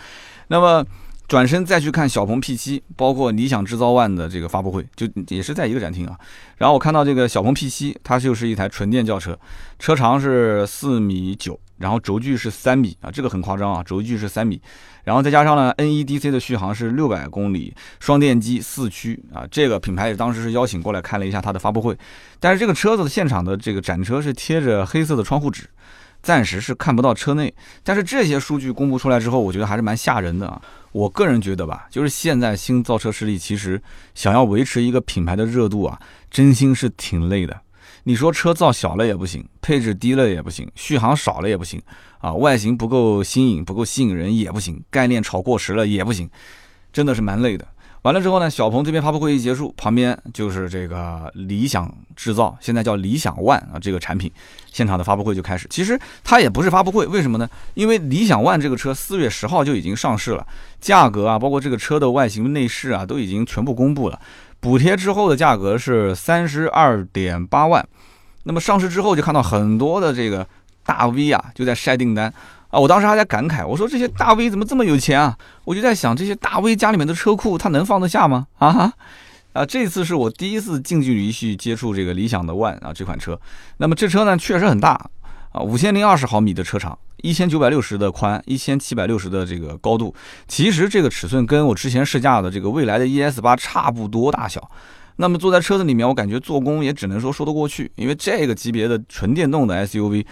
[0.50, 0.86] 那么。
[1.28, 6.16] 转身再去看小鹏 P7，包括理想制造 ONE 的这个发布会，就也是在一个展厅啊。
[6.58, 9.36] 然后我看到这个小鹏 P7，它就是一台纯电轿车，
[9.80, 14.62] 车长是四米九，然后轴距是三米啊，这个很夸张啊，轴距是三米。
[15.04, 19.46] 然后再加上呢，NEDC 的续航是六百公里，双电机四驱啊。
[19.52, 21.96] 这个品牌也当时是邀请过来看了一下它的发布会，
[22.40, 25.70] 但是这个车子的现场的这个展车是贴着黑色的窗户纸，
[26.24, 27.54] 暂时是看不到车内。
[27.84, 30.60] 但是这些数据公布出来之后，我觉得还是蛮吓人的啊。
[30.92, 33.80] 我个人觉得吧，就是现在新造车势力其实
[34.16, 36.00] 想要维持一个品牌的热度啊，
[36.32, 37.62] 真心是挺累的。
[38.08, 41.82] 你说车造小了也不行，配置低了也不行，续航少了也不行
[42.20, 46.30] 啊，外形不够新颖、不够吸引人也不行，概念炒过时了也不行，
[46.94, 47.68] 真的是蛮累的。
[48.04, 54.32] 完了之后呢，小鹏这边发布会一结束，旁边就是这个理想制造，现在叫理想 ONE 啊，这个产品
[54.72, 55.66] 现场的发布会就开始。
[55.72, 57.50] 其实它也不是发布会，为什么呢？
[57.74, 60.46] 因为理想 ONE 这个车四月十号就已经上市了，
[60.80, 64.22] 价格啊，包括这个车的外形、内饰啊，都已经全部公布了。
[64.66, 67.88] 补贴之后的价格是三十二点八万。
[68.46, 70.48] 那么上市之后就看到很多的这个
[70.84, 72.34] 大 V 啊，就在晒订单。
[72.72, 75.38] 啊，我当时还在感慨，我说这些大 V 怎么这么有钱啊？
[75.66, 78.48] 我就在想，这些大 V 家里面的车库，他能放得下吗？
[78.58, 78.94] 啊哈，
[79.54, 83.40] 啊，这次是我第一次近距离去接触这个理想的 ONE 啊这款车。
[83.78, 85.00] 那么这车呢，确实很大
[85.56, 90.14] 啊，五千零二十毫米的车长，一千九百六十的宽，一千七百六十的这个高度。
[90.50, 94.70] 其实这个尺寸跟我之前试驾的这个未来的 ES 八差不多大小。
[95.16, 100.26] 那么坐在车子里面，我感觉做工也只能说说得过去，因为这个级别的纯电动的 SUV。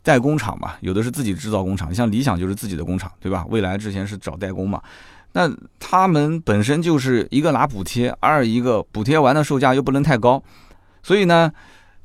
[0.00, 3.44] 代工厂嘛，有的是自己制造工厂，像理想就是自己的工厂，对吧？
[3.50, 4.80] 蔚来之前是找代工嘛，
[5.32, 10.42] 那他们本身就是一个拿补贴，二一个补贴完的售价又不能太高，
[11.02, 11.52] 所以呢，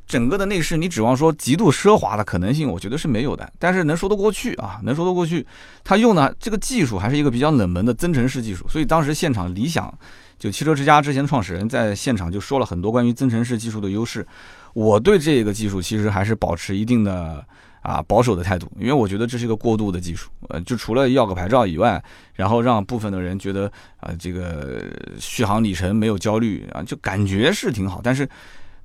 [0.06, 3.52] 整个的内饰你指望说极度奢华的可能性，我觉得是没有的。
[3.58, 5.46] 但是能说得过去啊，能说得过去。
[5.84, 9.94] 它用的这个技术还是一个比较冷门的增程式技术，所以当时现场理想
[10.38, 14.26] 就汽车之家之前创始人在现场就说了很多关于增程式技术的优势。
[14.74, 17.46] 我对这个技术其实还是保持一定的。
[17.84, 22.02] 啊，保守的态度，因为我觉得这是一个过渡的技术，呃，就除了要个牌照以外，
[22.34, 24.82] 然后让部分的人觉得啊，这个
[25.20, 28.00] 续航里程没有焦虑啊，就感觉是挺好。
[28.02, 28.26] 但是，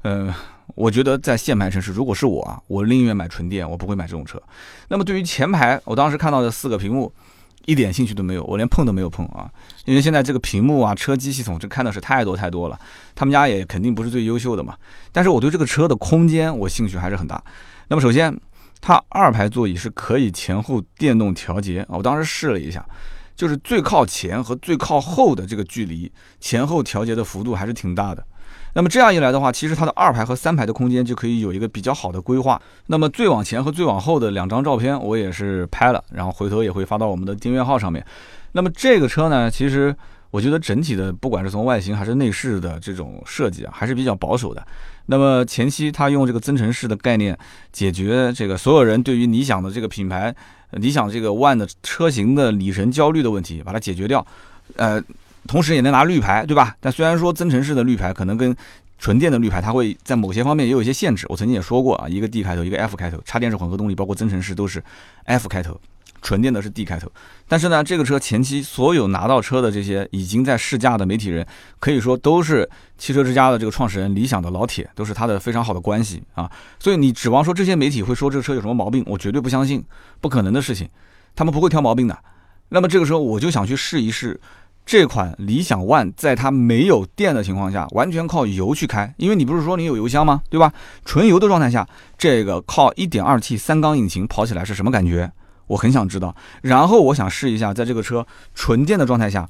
[0.03, 0.35] 嗯，
[0.75, 4.43] 我觉得在限牌城市，如果是我啊，我宁愿买纯电，我不会买这种车。
[4.89, 7.13] 那么对于前排，我当时看到的四个屏幕，
[7.67, 9.51] 一点兴趣都没有，我连碰都没有碰啊，
[9.85, 12.79] 因为现在这个屏幕啊，车机系统这看的是太多太多了，
[13.15, 14.77] 他们家也肯定不是最优秀的嘛。
[15.13, 17.43] 但是我对这个车的空间，我兴趣还是很大。
[17.89, 18.35] 那么首先。
[18.81, 22.87] 它二排座椅是可以前后电动调节啊，我当时试了一下，
[23.35, 28.25] 就是最靠前和最靠后的这个距离，前后调节的幅度还是挺大的。
[28.75, 32.61] 那么这样一来的话，其实它的二排和三排的空间就可以有一个比较好的规划。
[32.87, 38.05] 那么最往前和最往后的两张照片我也是拍了，然后回头也会发到我们的订阅号上面。
[38.53, 39.95] 那么这个车呢，其实
[40.31, 44.65] 我觉得整体的不管是从外形还是内饰的这种设计啊，还是比较保守的。
[45.07, 47.37] 那么前期他用这个增程式的概念
[47.73, 50.35] 解决这个所有人对于理想的这个品牌、
[50.73, 54.25] 理想这个 ONE 的车型的里程焦虑的问题，把它解决掉，
[54.77, 55.03] 呃，
[55.49, 56.77] 同时也能拿绿牌，对吧？
[56.79, 58.55] 但虽然说增程式的绿牌可能跟
[58.99, 61.27] 纯电的绿牌，它会在某些方面也有一些限制。
[61.29, 64.81] 我曾经也说过啊，一个 D 开头，一个 F 开头，插电式混合动力包括增程式都是
[65.25, 65.81] F 开头。
[66.21, 67.09] 纯电的是 D 开头，
[67.47, 71.47] 但是呢，这个车前期所有拿到车的这些已经在试驾的媒体人，
[71.79, 76.51] 可以说都是汽车之家的这个创始人理想的老铁，都是他的非常好的关系啊。
[76.81, 79.81] 所以你指望说这些媒体会说这个车有什么毛病，我绝对不相信，
[80.21, 80.89] 不可能的事情，
[81.37, 82.19] 他们不会挑毛病的。
[82.71, 84.39] 那么这个时候我就想去试一试
[84.89, 90.41] 这款理想 ONE，在它没有电的情况下，完全靠油去开，因为你不是说你有油箱吗？
[90.49, 90.73] 对吧？
[91.05, 95.31] 纯油的状态下，这个靠 1.2T 三缸引擎跑起来是什么感觉？
[95.67, 99.47] 我很想知道，然后我想试一下，在这个车纯电的状态下，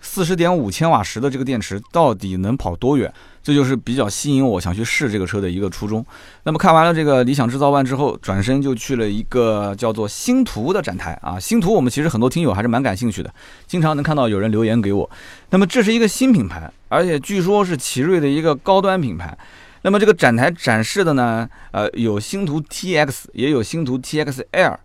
[0.00, 3.12] 四十点五千瓦时的这个电池到底能跑多远？
[3.42, 6.04] 这就是比较吸引我想去试这个车的一个初衷。
[6.42, 11.40] 那么看完了这个理想制造万之后，转身就去了一个叫做星途的展台啊。
[11.40, 13.32] 星途我们其实很多听友还是蛮感兴趣的，
[13.66, 15.10] 经常能看到有人留言给我。
[15.48, 19.36] 那么这是一个新品牌，而且据说是奇瑞的一个高端品牌。
[19.82, 24.76] 那么这个展台展示的呢，呃，有星途 TX，也有星途 TXL。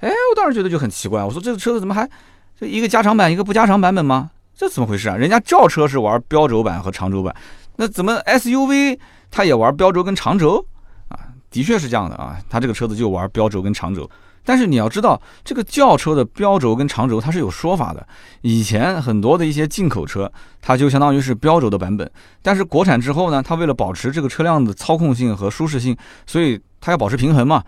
[0.00, 2.10] 哎，我当时觉得就很奇怪，我说这个车子怎么还
[2.58, 4.32] 这一个加长版，一个不加长版本吗？
[4.54, 5.16] 这怎么回事啊？
[5.16, 7.34] 人家轿车是玩标轴版和长轴版。
[7.76, 8.98] 那怎么 SUV
[9.30, 10.64] 它也玩标轴跟长轴
[11.08, 11.18] 啊？
[11.50, 14.08] 的确是这样的啊，它这个车子就玩标轴跟长轴。
[14.44, 18.04] 但是你要知道，这个轿车的标轴跟长轴它是有说法的。
[18.40, 22.10] 以前很多的一些进口车，它就相当于是标轴的版本。
[22.42, 27.62] 但是国产之后呢，它为了保持这个车辆的操控性和舒适性，所以它要保持平衡嘛，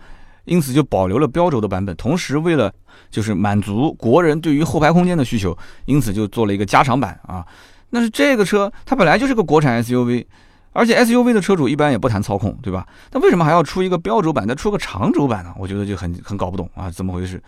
[0.45, 1.95] 因此就保留了标轴的版本。
[1.95, 2.73] 同时为了
[3.11, 5.55] 就是满足国人对于后排空间的需求，
[5.85, 7.45] 因此就做了一个加长版啊。
[7.91, 10.25] 但是这个车它本来就是个国产 SUV，
[10.71, 12.85] 而且 SUV 的车主一般也不谈操控，对吧？
[13.11, 15.53] 那为什么还要出一个标轴版，再出个长轴版呢？
[15.57, 17.41] 我觉得就很很搞不懂啊，怎么回事？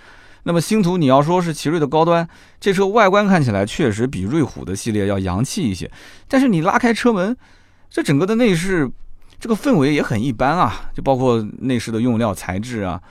[0.44, 2.26] 那么星途你要说是奇瑞的高端，
[2.62, 5.92] 这车外观看起来确实比瑞虎的系列要洋气一些，
[6.30, 7.36] 但是你拉开车门，
[7.90, 8.90] 这整个的内饰
[9.40, 13.02] 这个氛围也很一般啊，就包括内饰的用料材质啊、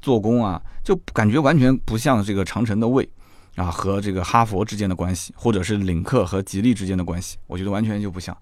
[0.00, 3.08] 做工啊，就感觉完全不像这个长城的魏。
[3.56, 8.36] 啊，和这个哈佛之间的关系，或者是领克和吉利之间的关系，我觉得完全就不像。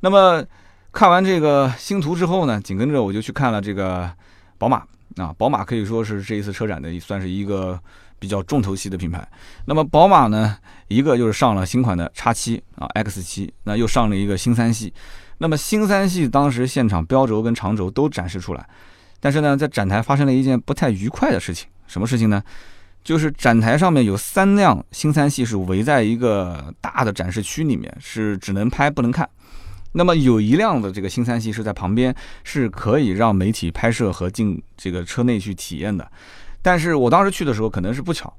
[0.00, 0.44] 那么
[0.92, 4.12] 看完这个星途之后呢，紧跟着我就去看了这个
[4.58, 4.84] 宝马
[5.16, 7.80] 啊，宝马可以说是这一次车展的算是一个
[8.18, 9.26] 比较重头戏的品牌。
[9.64, 14.92] 那么宝马呢，一个就是上了新款的叉七啊 X 七，那又上了一个新三系。
[15.42, 18.68] 那么新三系当时现场标轴跟长轴都展示出来，
[19.18, 22.42] 但是呢，在展台发生了一件不太愉快的事情，什么事情呢？
[23.02, 29.26] 就是展台上面有三辆新三系是围在一个大的展示区里面，是只能拍不能看。
[29.92, 36.06] 那么有一辆的这个新三系是在旁边，是可以让媒体拍摄和进这个车内去体验的。
[36.60, 38.30] 但是我当时去的时候可能是不巧，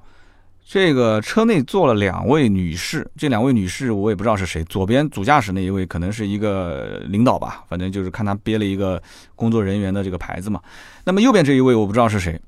[0.66, 4.64] 这个车内坐了两位女士，这两位女士我也不知道是谁。
[4.66, 9.02] 左边主驾驶那一位可能是一个领导吧，反正就是看他憋了一个
[9.36, 10.62] 工作人员的这个牌子嘛。
[11.06, 12.40] 那么右边这一位我不知道是谁。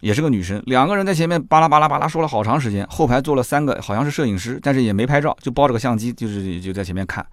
[0.00, 7.26] 也是个女生，两个人在前面巴拉巴拉巴拉说了好长时间，后排坐了三个，好像是摄影师，但是也没拍照，就抱着个相机，就是就在前面看。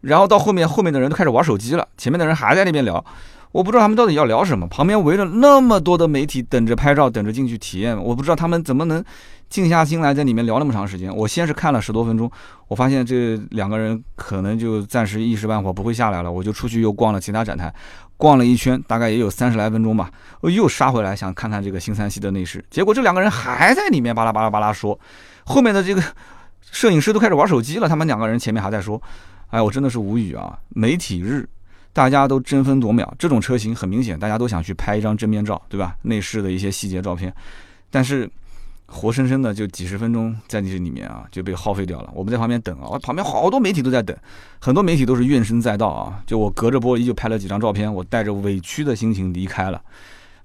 [0.00, 3.04] 然后到后面，后面的人都开始玩手机了，前面的人还在那边聊，
[3.52, 4.66] 我不知道他们到底要聊什么。
[4.68, 9.04] 旁边围着那么多的媒体，等着拍照，等着进去体验，我不知道他们怎么能
[9.52, 11.14] 静下心来在里面聊那么长时间。
[11.14, 12.30] 我先是看了十多分钟，
[12.68, 17.72] 我发现这两个人可能就暂时一时半会不会下来了，我就出去又逛了其他展台。
[18.16, 20.10] 逛了一圈，大概也有三十来分钟吧，
[20.40, 24.98] 我又杀回来想看看这个新三系的内饰，结果这两个人还在里面巴拉巴拉巴拉说，
[25.44, 26.02] 后面的这个
[26.62, 29.00] 摄影师都开始玩手机了，他们两个人前面还在说，
[29.50, 30.56] 哎，我真的是无语啊！
[30.68, 31.46] 媒体日，
[31.92, 35.96] 大家都争分夺秒，这种车型很明显，大家都想去拍一张正面照，对吧？
[36.02, 37.34] 内饰的一些细节照片，
[37.90, 38.30] 但是。
[38.92, 42.10] 活生生的就几十分钟在你这里面啊就被耗费掉了。
[42.14, 44.16] 我们在旁边等啊，我旁边好多媒体都在等，
[44.60, 46.22] 很多媒体都是怨声载道啊。
[46.26, 49.80] 就我隔着玻璃就拍了几张照片，我带着委屈的心情离开了。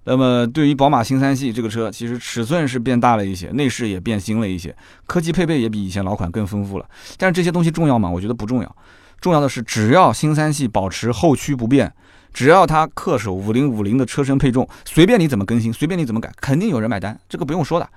[0.06, 4.74] 那么对于宝马新三系这个车，其实尺寸是变大了一些，内饰也变新了一些，
[5.06, 6.86] 科技配备也比以前老款更丰富了。
[7.18, 8.10] 但是这些东西重要吗？
[8.10, 8.76] 我觉得不重要。
[9.20, 11.92] 重要的是，只要新三系保持后驱不变，
[12.34, 17.90] 只要它恪守五零五零的车身配重，随便你怎么更新，随便你怎么改，肯定有人买单，这个不用说的。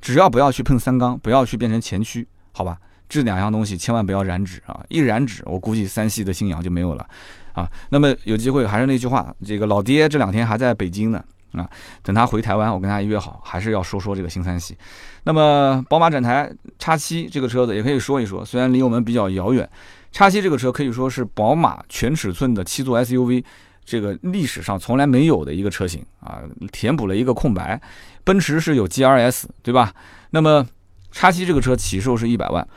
[0.00, 2.78] 只要不要去碰三缸，不要去变成前驱，好吧？
[3.08, 4.84] 这两样东西千万不要染指啊！
[4.90, 7.06] 一染指，我估计三系的信仰就没有了
[7.54, 7.66] 啊。
[7.88, 11.66] 那么有机会还是那句话，这个老爹这两天还在北京呢啊，
[12.02, 14.76] 等他回台湾，我跟他约好，还是要说说这个新三系。
[15.24, 19.66] 那么宝马展台叉七这个车子也可以说一说，虽然离我们比较遥远，
[20.12, 23.42] 叉七这个车可以说是宝马全尺寸的七座 SUV。
[23.88, 27.80] 这个历史上从来没有的一个车型啊，填补了一个空白。
[28.22, 29.94] 奔驰是有 GRS，对吧？
[30.30, 30.66] 那么
[31.10, 32.68] 叉七这个车起售是一百万。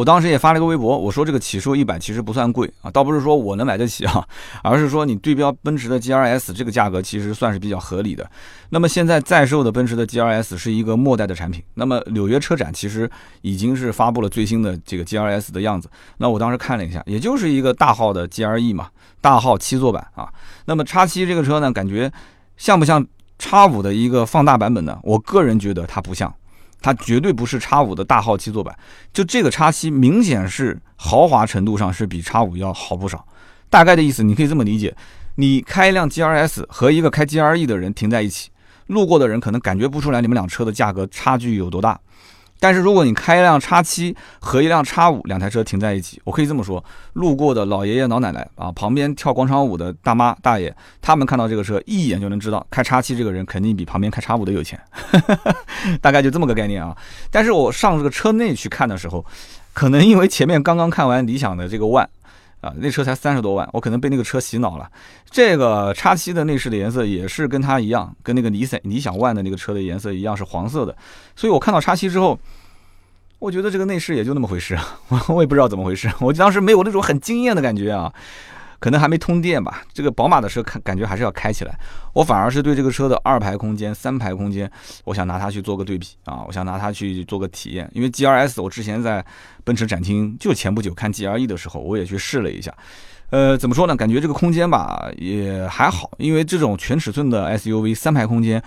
[0.00, 4.26] 我当时也发了个微博，我说这个起售一百其实不算贵啊，倒不是说我能买得起啊，
[4.64, 8.28] 而是说你对标奔驰的 G R S 这个价格其实算是比较合理的。
[8.70, 13.10] 那么现在在售的奔驰的 G R S 是一个末代的产品，那么纽约车展其实
[13.42, 15.90] 已经是发布了最新的这个 G R S 的样子。
[16.16, 18.88] 那我当时看了一下，也就是一个大号的 G R E 嘛，
[19.20, 20.26] 大号七座版啊。
[20.64, 22.10] 那么叉七这个车呢，感觉
[22.56, 23.06] 像不像
[23.38, 24.98] 叉五的一个放大版本呢？
[25.02, 26.34] 我个人觉得它不像。
[26.80, 28.76] 它绝对不是叉五的大号七座版，
[29.12, 33.26] 就这个叉七明显是豪华程度上是比叉五要好不少。
[33.68, 34.96] 大概的意思你可以这么理解：
[35.36, 38.50] 你开一辆 G R S 和一个开 G R E 的人停在一起，
[38.86, 42.00] 路过的人可能感觉不出来你们俩车的价格差距有多大，
[42.60, 46.84] 但是如果你开一辆叉七和一辆叉五两台车停在一起，我可以这么说，
[47.14, 54.78] 路过的老爷爷老奶奶啊，旁边跳广场舞的大妈大爷，他们看到这个车一眼就能知道，开叉七这个人肯定比旁边开叉五的有钱，
[56.00, 56.94] 大概就这么个概念啊。
[57.30, 59.24] 但是我上这个车内去看的时候，
[59.72, 62.06] 可能因为前面刚刚看完理想的这个 ONE。
[62.60, 64.90] 啊，那车才三十多万，我可能被那个车洗脑了。
[65.30, 70.94] 这个叉七的内饰的颜色也是跟它一样，跟那个理想理想 ONE 的那个车的颜色一样，是黄色的。
[71.34, 72.38] 所以我看到叉七之后，
[73.38, 78.12] 我觉得这个内饰也就那么回事，我 我也不知道怎么回事，我当时没有那种很惊艳的感觉啊。
[78.80, 81.78] 可能还没通电吧，这个宝马的车看感觉还是要开起来。
[82.14, 84.68] 我反而是对这个车的二排空间、三排空间，
[85.04, 87.88] 我想拿它去做个对比啊，我想拿它去做个体验。
[87.92, 89.24] 因为 G R S 我之前在
[89.64, 92.74] 奔驰展厅就前不久看 G R E 的时候，我也去试了一下。
[93.28, 93.94] 呃，怎么说呢？
[93.94, 98.60] 感觉这个空间吧也还好，因为这种全尺寸的 S U V 三排空间，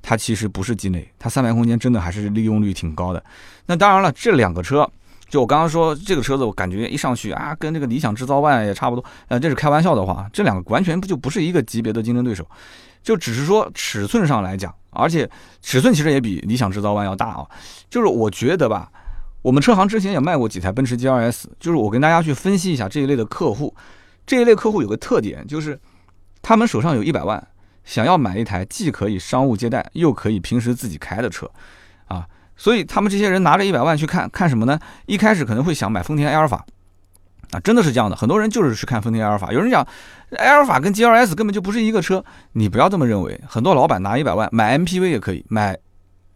[0.00, 3.20] 它其实不是鸡肋，它三排空间真的还是利用率挺高的。
[3.66, 4.88] 那当然了，这两个车。
[5.28, 9.04] 就我刚刚说这个车子，我感觉一上去啊，跟这个理想制造 ONE 也差不多。
[9.26, 12.48] 呃，这是开玩笑的话，这两个完全不就不是一个级别的竞争对手，
[13.02, 15.28] 就只是说尺寸上来讲，而且
[15.60, 17.44] 尺寸其实也比理想制造 ONE 要大啊。
[17.90, 18.88] 就是我觉得吧，
[19.42, 23.74] 我们车行之前也卖过几台奔驰 GLS，就是我跟大家去分析一下这一类的客户，
[24.24, 25.76] 这一类客户有个特点，就是
[26.40, 27.44] 他们手上有一百万，
[27.84, 31.50] 想要买一台既可以商务接待又可以平时自己开的车，
[32.06, 32.24] 啊。
[32.56, 34.78] 所以他们这些人拿着一百万去看看什么呢？
[35.06, 36.64] 一开始可能会想买丰田埃尔法，
[37.50, 39.52] 啊，真的是这样的，很多人就是去看丰田埃尔法。
[39.52, 39.86] 有人讲
[40.38, 43.40] 埃尔法跟 G L S 根本就不是一个车，你不要这么认为。
[43.46, 45.76] 很多老板拿一百万买 M P V 也可以，买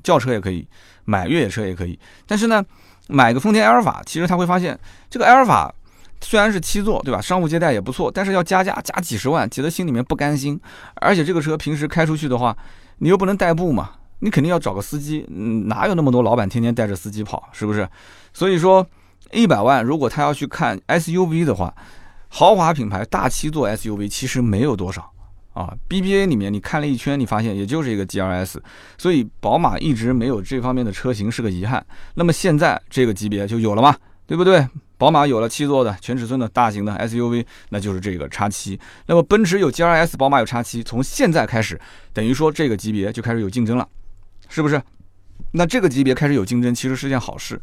[0.02, 0.68] 轿车也可以，
[1.04, 1.98] 买越野车也可以。
[2.26, 2.64] 但是呢，
[3.08, 5.74] 买个丰田埃尔法，其实他会发现这个埃尔法
[6.20, 7.20] 虽然是七座，对吧？
[7.20, 10.60] 商务接待也不错，但是要加价加几十万，挤得心里面不甘心。
[10.96, 12.56] 而且这个车平时开出去的话，
[12.98, 13.90] 你又不能代步嘛。
[14.20, 17.88] 你肯定要找个司机，嗯，哪有那么多老板天天带着司机跑，是不是？
[18.32, 18.86] 所以说，
[19.32, 21.74] 一百万如果他要去看 SUV 的话，
[22.28, 25.10] 豪华品牌大七座 SUV 其实没有多少
[25.52, 25.74] 啊。
[25.88, 28.58] BBA 里面你看了一圈，你发现也就是一个 GLS，
[28.96, 31.84] 所以宝马一直没有这方面的车型是个遗憾。
[32.14, 33.96] 那么现在这个级别就有了嘛，
[34.26, 34.66] 对不对？
[34.96, 38.78] 宝马有了七座的全尺寸的大型的 SUV，那就是这个叉七。
[39.06, 41.80] 那么奔驰有 GLS，宝马有叉七，从现在开始，
[42.12, 43.88] 等于说这个级别就开始有竞争了。
[44.50, 44.82] 是不是？
[45.52, 47.58] 那这个级别开始有竞争，其实是件好事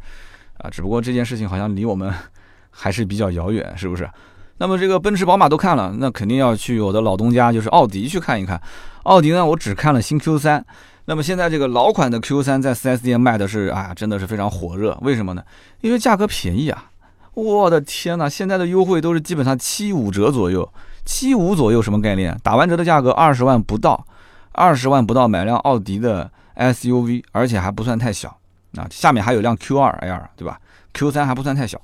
[0.57, 0.67] 啊。
[0.69, 2.11] 只不过这件事情好像离我们
[2.71, 4.09] 还是比较遥远，是不是？
[4.57, 8.59] 那么这个奔驰、宝马都看了，那肯定要去我的老东家，就是奥迪去看一看。
[9.03, 10.65] 奥迪呢，我只看了新 Q 三。
[11.05, 14.97] 那么现在这个老款的 Q 三在 4S 店卖的是啊，真的是非常火热。
[15.01, 15.43] 为什么呢？
[15.81, 16.91] 因为价格便宜啊！
[17.35, 20.67] 我的天哪，现在的优惠都是基本上七五折左右，
[21.05, 22.35] 七五左右什么概念？
[22.43, 24.05] 打完折的价格二十万不到，
[24.51, 26.29] 二十万不到买辆奥迪的。
[26.57, 28.29] SUV，而且还不算太小，
[28.75, 30.59] 啊，下面还有辆 Q2L，对吧
[30.93, 31.79] ？Q3 还不算太小，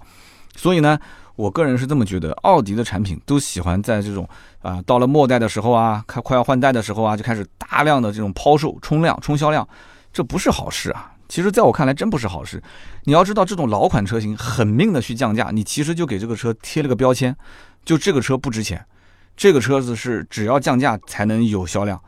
[0.56, 1.00] 所以呢，
[1.36, 4.28] 我个人是这么觉得，奥迪的产品都喜欢在这种
[4.62, 9.68] 啊，到了末代的时候啊，快快要换代的时候啊，就开始大量的这种抛售、冲量、冲销量，
[10.12, 11.12] 这不是好事啊。
[11.30, 12.62] 其实，在我看来，真不是好事。
[13.06, 17.36] 你要知道，这种老款车型狠命的去降价，你其实就给这个车贴了个标签，
[17.84, 18.86] 就这个车不值钱，
[19.36, 22.00] 这个车子是只要降价才能有销量，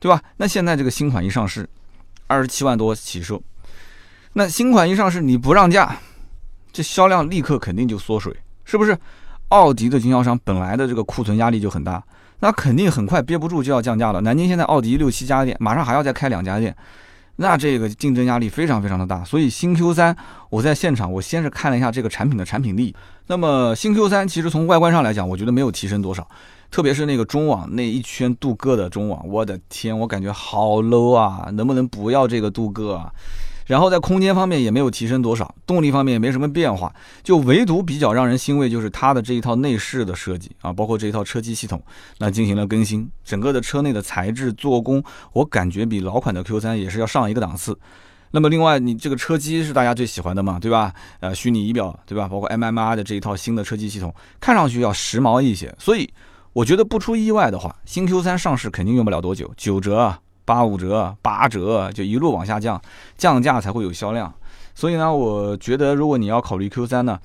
[0.00, 0.20] 对吧？
[0.38, 1.68] 那现在这个新款一上市。
[2.26, 3.42] 二十七万多起售，
[4.32, 5.96] 那新款一上市你不让价，
[6.72, 8.96] 这销量立刻肯定就缩水，是不是？
[9.48, 12.02] 奥迪的经销商本来的这个库存压力就很大，
[12.40, 14.20] 那肯定很快憋不住就要降价了。
[14.22, 16.74] 南京现在奥迪六七家店，马上还要再开两家店，
[17.36, 19.22] 那这个竞争压力非常非常的大。
[19.22, 20.16] 所以新 Q 三，
[20.48, 22.96] 我在现场我先是看了一下这个产品的产品力，
[23.28, 26.26] 那么新 Q 三其实从外观上来讲，我觉得没有提升多少。
[26.74, 31.48] 特别是那个中网那一圈镀铬的中网，我的天，我感觉好 low 啊！
[31.52, 33.12] 能不能不要这个镀铬啊？
[33.66, 41.80] 然后在空间方面也没有提升多少，动力方面也没什么变化，就唯独比较让人欣慰就是它的这一套内饰的设计啊，包括这一套车机系统，
[42.18, 45.00] 那进行了更新，整个的车内的材质做工，
[45.32, 47.78] 我感觉比老款的 Q3 也是要上一个档次。
[48.32, 50.92] 那么另外，你这个车机是大家最喜欢的嘛，对吧？
[51.20, 52.26] 呃，虚拟仪表，对吧？
[52.26, 56.12] 包括 MMR 的这一套新的车机系统，看上去要时髦一些，所以。
[56.54, 62.80] 我觉得不出意外的话，新 Q 三上市肯定用不了多久，九折、八五折、八折就一路往下降，
[63.18, 64.32] 降价才会有销量。
[64.74, 67.20] 所以呢，我觉得如果你要考虑 Q 三呢，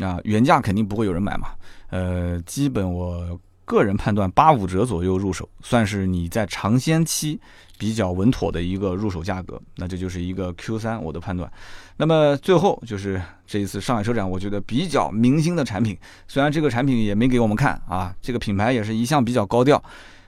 [0.00, 1.48] 啊，原价肯定不会有人买嘛。
[1.90, 3.38] 呃，基本我。
[3.72, 7.40] 个人判断，八五折左右入手，算是你在尝鲜期
[7.78, 9.58] 比较稳妥的一个入手价格。
[9.76, 11.50] 那这就是一个 Q 三，我的判断。
[11.96, 15.96] 那么最后就是这一次上海车展，我觉得比较明星的产品，
[16.28, 19.82] 虽然这个产品也没给我们看啊，这个品牌也是一向比较高调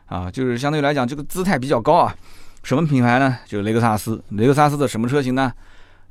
[0.07, 2.16] 啊，就是相对来讲这个姿态比较高啊。
[2.62, 3.38] 什么品牌呢？
[3.47, 4.24] 就是雷克萨斯。
[4.30, 5.53] 雷克萨斯的什么车型呢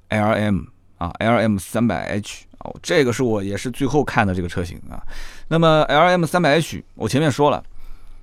[0.10, 0.62] ？L M
[1.00, 5.02] 啊，L M 三百 H 哦，这个是我也是最后看的这个车型啊。
[5.48, 7.64] 那么 L M 三百 H，我前面说了，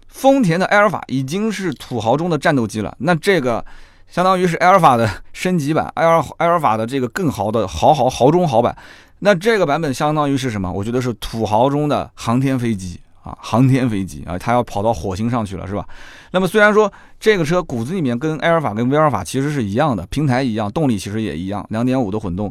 [0.09, 3.64] 丰田的埃尔法已经是土豪中的战斗机了，那这个
[4.09, 8.76] 相当于是埃尔法的升级版，埃尔埃尔法的这个更豪的豪豪豪中豪版。
[9.20, 10.72] 那这个版本相当于是什么？
[10.72, 13.01] 我觉得是土豪中的航天飞机。
[13.22, 15.86] 啊，航天飞机啊，它要跑到火星上去了，是吧？
[16.30, 22.51] 那么虽然说这个车骨子里面跟埃尔法跟威尔法其实是一样的，平台一样，动力其实也一样，两点五的混动。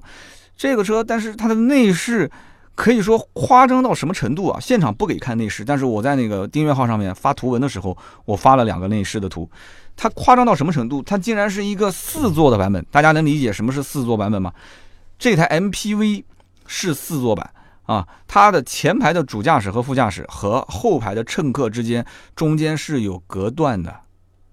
[0.60, 2.30] 这个车，但是它的内饰
[2.76, 4.60] 可以说夸张到什么程度啊？
[4.60, 9.49] 现场不给看内饰，但是我在那个订阅号上面发图文的时候，我发了两个内饰的图。
[9.95, 11.01] 它夸张到什么程度？
[11.01, 14.51] 它竟然是一个四座的版本，大家能理解什么是四座版本吗？
[15.18, 16.26] 这台 MPV
[16.68, 17.49] 是四座版。
[17.86, 22.05] 啊，它的前排的主驾驶和副驾驶和后排的乘客之间
[22.36, 23.95] 中间是有隔断的，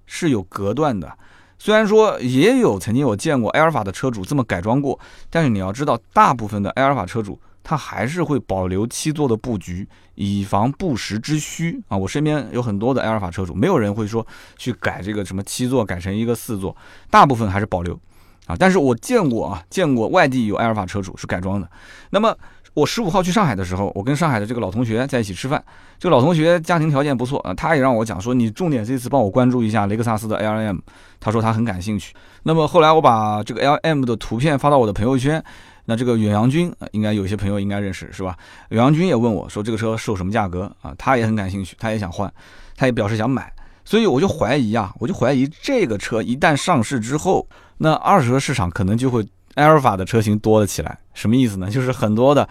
[0.07, 1.18] 是有隔断的。
[1.59, 4.98] 虽然说也有曾经有见过埃尔法的车主这么改装过，
[5.30, 11.96] 但是你要知道，大部分的埃尔法车主他还是会保留七座的布局，以防不时之需啊。
[11.96, 14.26] 我身边有很多的埃尔法车主，没有人会说
[14.57, 16.76] 去改这个什么七座改成一个四座，
[17.11, 17.98] 大部分还是保留
[18.46, 18.54] 啊。
[18.59, 21.70] 但是我见过啊，见过外地有埃尔法车主是改装的，
[22.11, 22.36] 那么。
[22.77, 25.64] 我十五号去上海的时候，我跟上海的这个老同学在一起吃饭。
[25.99, 30.77] 这个老同学家庭条件不错啊，他也让我讲说，你重点这次帮我关注一下雷克萨斯的 L M。
[31.18, 32.12] 他说他很感兴趣。
[32.43, 35.43] 那么后来我把这个 L M 的图片发到我的朋友圈，
[35.87, 38.37] 那这个远洋军应该有些朋友应该认识是吧？
[38.68, 40.95] 远洋军也问我说这个车售什么价格啊？
[40.99, 42.31] 他也很感兴趣，他也想换，
[42.77, 43.51] 他也表示想买。
[43.87, 47.49] 所以我就怀疑啊，我就怀疑这个车一旦上市之后，
[47.79, 49.27] 那二手车市场可能就会。
[49.57, 51.68] 埃尔法的车型多了起来，什么意思呢？
[51.68, 52.48] 就是很多的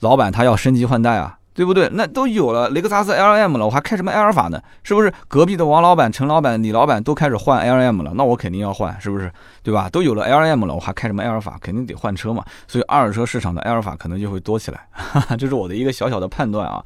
[0.00, 1.88] 老板他要升级换代啊，对不对？
[1.92, 4.60] 那都有了雷克萨斯 L M 了，我还开什么埃尔法呢？
[4.82, 5.12] 是不是？
[5.28, 9.32] 隔壁的王老板、陈老板、李老板都开始换 L M 了，那我肯定要换，是不是？
[9.62, 9.88] 对吧？
[9.88, 11.58] 都有了 L M 了，我还开什么埃尔法？
[11.60, 12.44] 肯定得换车嘛。
[12.68, 14.86] 所以二手车市场的埃尔法可能就会多起来，
[15.38, 16.84] 这是我的一个小小的判断啊。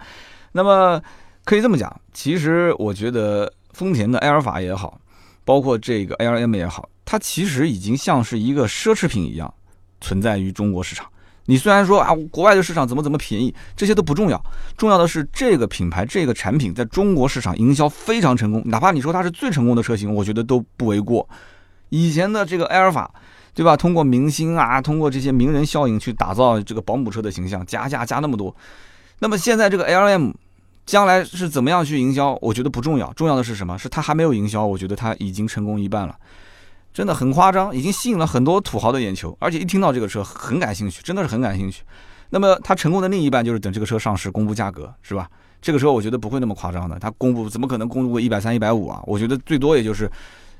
[0.52, 1.00] 那么
[1.44, 4.98] 可以这么讲，其实我觉得丰田的埃尔法也好，
[5.44, 9.52] 包括这个 L M 也好，它其实已经像是一个奢侈品一样。
[10.00, 11.06] 存在于中国市场，
[11.46, 14.42] 你虽然说啊，国外的市场怎么怎么便宜，这些都不重要，
[14.76, 21.28] 重要的是这个品牌这个产品在中国市场营销非常成功，哪怕你说它是最成功的车型，我觉得都不为过。
[21.88, 23.12] 以前的这个埃尔法，
[23.52, 23.76] 对吧？
[23.76, 28.54] 通过明星啊，通过这些名人效应去打造这个保姆车的形象，加价加那么多。
[29.18, 30.30] 那么现在这个 L M
[30.86, 32.38] 将来是怎么样去营销？
[32.40, 33.76] 我觉得不重要，重要的是什么？
[33.76, 36.14] 是它还没有营销，我觉得它已经成功一半了。
[36.92, 41.82] 真的很夸张，已经吸引了很多土豪的眼球，而且一听到这个车很感兴趣，真的是很感兴趣。
[42.30, 45.28] 那么它成功的另一半就是等这个车上市公布价格，是吧？
[45.60, 49.00] 这个车我觉得不会那么夸张的，它公布怎么可能公布个一百三、一百五啊？
[49.04, 50.10] 我觉得最多也就是，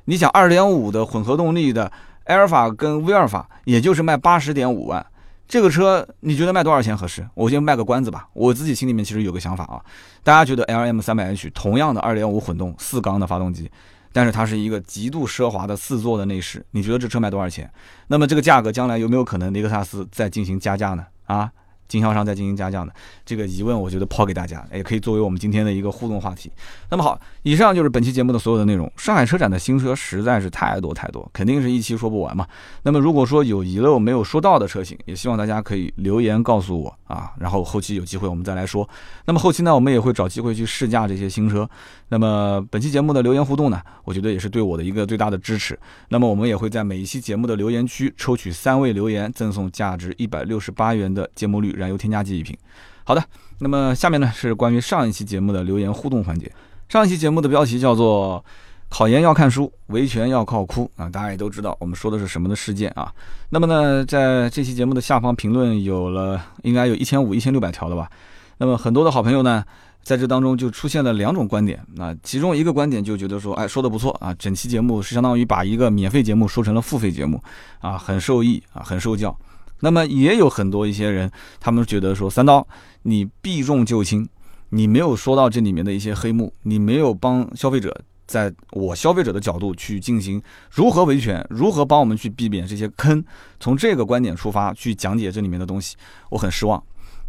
[0.05, 1.91] 你想二点五的混合动力的
[2.25, 5.05] 埃尔法跟威尔法，也就是卖八十点五万。
[5.49, 7.27] 这个车你觉得卖多少钱合适？
[7.35, 9.81] 我先卖个关子吧，我自己心里面其实有个想法啊。
[10.23, 13.71] 大家觉得 L M 三百 H 同样的二点五混动四缸的发动机？
[14.13, 17.71] 但是它是一个极度奢华的四座的内饰，你觉得这车卖多少钱？
[18.09, 21.07] 那么这个价格将来有没有可能雷克萨斯再进行加价呢？
[21.27, 21.53] 啊？
[21.91, 22.95] 经销商在进行加价的
[23.27, 26.51] 这个疑问，我觉得抛给大家，也可以作为我们今天的一个互动话题。
[26.89, 28.91] 那么好，以上就是本期节目的所有的内容。
[28.97, 32.47] 上海车展的新车实在是太多太多，肯定是一期说不完嘛。
[32.85, 38.89] 那么如果说有遗漏没有说到的车型，也希望大家可以留言告诉我啊，然后后期有机会我们再来说。
[39.27, 41.69] 那么后期呢，我们也会找机会去试驾这些新车。
[42.11, 45.77] 那么本期节目的留言互动呢，我觉得也是对我的一个最大的支持。
[46.11, 51.80] 那么我们也会在每一期节目的留言区抽取三位留言，赠送价值一百六十八元的芥末绿。
[51.81, 52.57] 燃油添加剂一瓶。
[53.03, 53.25] 好的，
[53.59, 56.53] 那么下面呢是关于上一期节目的留言互动环节。
[56.89, 58.45] 上一期节目的标题叫做
[58.89, 63.13] “考研要看书，维权要靠哭”啊，大家也都知道我们说的是什么的事件啊。
[63.49, 68.09] 那么呢，在这期节目的下方评论有了应该有一千五、一千六百条了吧？
[68.59, 69.65] 那么很多的好朋友呢，
[70.03, 71.81] 在这当中就出现了两种观点。
[71.95, 77.43] 那其中一个观点就觉得说，哎，说的不错啊，整期节目是相当于把一个免费节目说成了付费节目
[77.81, 79.37] 啊，很受益啊，很受教。
[79.81, 82.67] 那么也有很多一些人，他们觉得说三刀，
[83.03, 84.29] 你避重就轻，
[84.71, 93.25] 你没有说到这里面的一些黑幕，你没有帮消费者在我消费者的角度去进行如何维权，如何帮我们去避免这些坑，
[93.59, 95.97] 从这个观点出发去讲解这里面的东西，
[96.31, 96.83] 我很失望。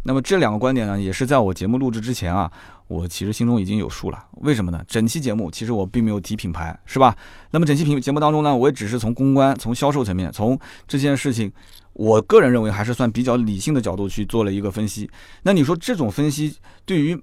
[0.04, 2.50] 那么这两个观点呢，也是在我节目录制之前啊，
[2.88, 4.24] 我其实心中已经有数了。
[4.42, 4.82] 为什么呢？
[4.86, 7.16] 整期节目其实我并没有提品牌，是吧？
[7.50, 11.52] 那么整期品节目当中呢，我也只是从公关、从销售层面、从这件事情。
[11.94, 15.10] 我个人认为还是算比较理性的角度去做了一个分析。
[15.42, 16.56] 那你说这种分析
[16.86, 17.14] 对于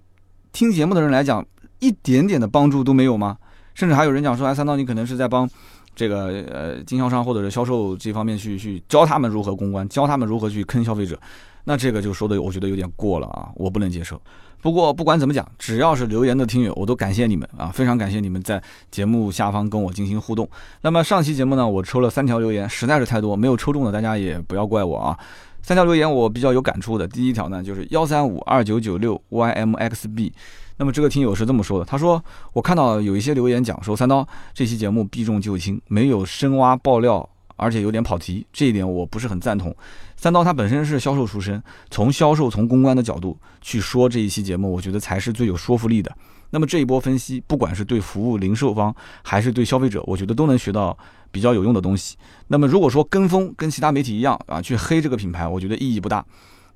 [0.52, 1.44] 听节目的人来讲
[1.80, 3.36] 一点点的帮助都没有吗？
[3.74, 5.50] 甚至还有人讲说，哎，三刀你可能是在帮
[5.96, 11.20] 这个呃经销商或者是销售这方面去去教他们如何公关，教他们如何去坑消费者，
[11.64, 14.22] 那这个就说的我觉得有点过了啊，我不能接受。
[14.62, 20.50] 不过不管怎么讲，只要是留言的听友，我都感谢你们啊，非常感谢你们在节目下方跟我进行互动。
[20.82, 25.18] 那么上期节目呢，我抽了三条留言，实在是太多，没有抽中的大家也不要怪我啊。
[25.62, 30.32] 三条留言我比较有感触的，第一条呢就是幺三五二九九六 ymxb，
[30.78, 39.76] 那么这个听友是这么说的，他说我看到有一些留言讲说三刀这期节目避重就轻，没有深挖爆料，而且有点跑题，这一点我不是很赞同。
[40.20, 46.14] 三刀他本身是销售出身，从销售从公关的角度去说这一期节目，我觉得才是最有说服力的。
[46.50, 48.94] 那么这一波分析，不管是对服务零售方
[49.24, 50.98] 还是对消费者，我觉得都能学到。
[51.32, 52.18] 比较有用的东西。
[52.48, 56.26] 那么如果说跟风跟其他媒体一样啊，去黑这个品牌，我觉得意义不大。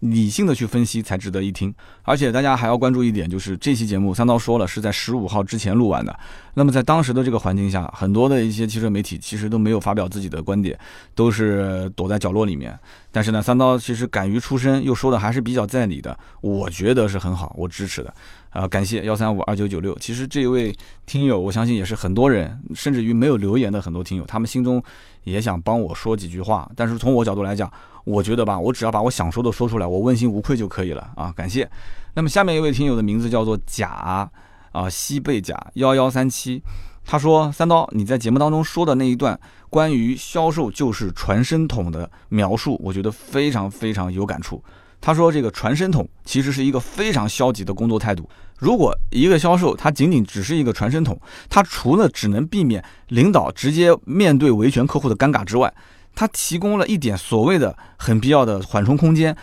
[0.03, 1.73] 理性的去分析才值得一听。
[2.03, 6.17] 而且大家还要关注一点，就是这期节目三刀说了是在十五号之前录完的。
[6.55, 10.77] 那么在当时的这个环境下，很多的一些汽车媒体其实都没有发表自己的观点，
[11.15, 12.77] 都是躲在角落里面。
[13.11, 18.13] 但是呢，三刀其实敢于出声，又说的还是比较在理的，我觉得是很好，我支持的。
[18.49, 19.97] 啊，感谢幺三五二九九六。
[19.97, 20.75] 其实这一位
[21.07, 24.83] 听友，我相信也是很多人，甚至于没有留言的很多听友，他们心中
[25.23, 26.69] 也想帮我说几句话。
[26.75, 27.71] 但是从我角度来讲，
[28.03, 31.31] 我觉得吧，我只要把我想说的说出来，我问心无愧就可以了啊。
[31.35, 31.69] 感谢。
[32.15, 34.29] 那么下面一位听友的名字叫做甲
[34.71, 36.61] 啊西贝甲幺幺三七，
[37.05, 39.39] 他说三刀你在节目当中说的那一段
[39.69, 44.63] 关于销售就是传声筒的描述，我觉得非常非常有感触。
[45.05, 48.29] 他说：“这个传声筒其实是一个非常消极的工作态度。
[48.57, 55.73] 如果一个销售他仅仅只是一个传声筒，他除了只能避免领导直接面对维权客户的尴尬之外，
[56.15, 59.35] 它提供了一点所谓的很必要的缓冲空间。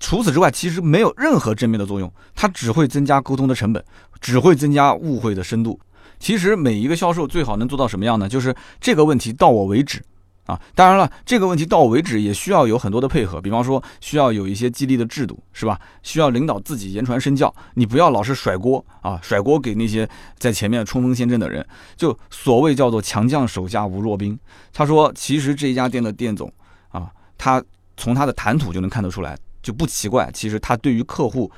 [0.00, 3.84] 除此之外，其实没有任何正面的作用，它只会增加沟通的成本，
[4.20, 5.78] 只会增加误会的深度。
[6.18, 8.28] 其实每一个销售最好能做到什么样呢？
[8.28, 10.02] 就是这个问题到我为止。”
[10.46, 15.80] 啊，当然了，这个问题到为止也需要有很多的配合，比方说需要有一些激励的制度，是吧？
[16.02, 20.06] 需要领导自己言传身教，你不要老是甩锅啊，甩锅给那些
[20.38, 21.66] 在前面冲锋陷阵的人。
[21.96, 24.38] 就所谓叫做强将手下无弱兵。
[24.70, 26.52] 他说，其实这家店的店总
[26.90, 27.64] 啊，他
[27.96, 30.30] 从他的谈吐就能看得出来，就不奇怪。
[30.34, 31.50] 其实他对于客户，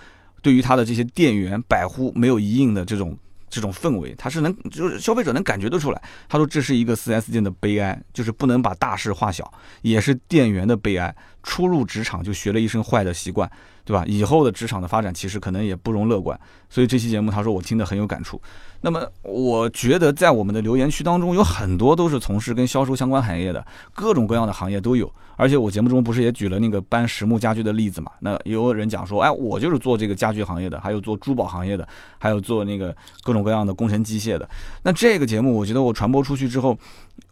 [0.43, 3.19] 对于他的这些店员百户没有一应的这种。
[3.49, 6.03] 这种氛围，他是能，就是消费者能感觉得出来。
[6.29, 11.15] 他说这是一个四 S 店的悲哀，就是不能把大事化小，也是店员的悲哀。
[11.43, 13.49] 初入职场就学了一身坏的习惯，
[13.85, 14.05] 对吧？
[14.07, 16.39] 以后的职场的发展其实可能也不容乐观。
[16.69, 18.41] 所以这期节目，他说我听的很有感触。
[18.87, 25.13] 那么我觉得在我们的留言区当中，有很多都是从事跟销售相关行业的，各种各样的行业都有。
[25.35, 28.13] 而且我节目中不是也举了那个搬实木家具的例子嘛？
[28.21, 34.49] 那也有人讲说，哎，我就是做这个家具行业的，还有做珠宝行业的，还有做那个各种各样的工程机械的。
[34.85, 36.79] 那这个节目，我觉得我传播出去之后，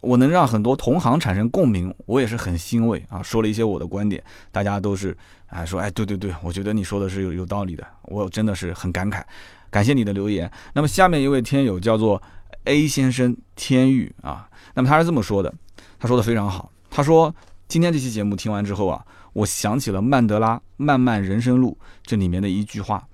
[0.01, 3.23] 我能让很多同行产生共鸣，我也是很欣慰啊。
[3.23, 9.23] 说了一些我的观点，大家都是哎说，哎，对对对，我觉得你说的是有有道理的，我真的是很感慨。
[9.75, 10.49] 感谢你的留言。
[10.75, 12.23] 那么下面一位天友叫做
[12.63, 15.53] A 先生天域啊，那么他是这么说的，
[15.99, 17.35] 他说的非常好，他说。
[17.67, 23.09] 今天这期节目听完之后啊，我想起了曼德拉《漫漫人生路》这里面的一句话：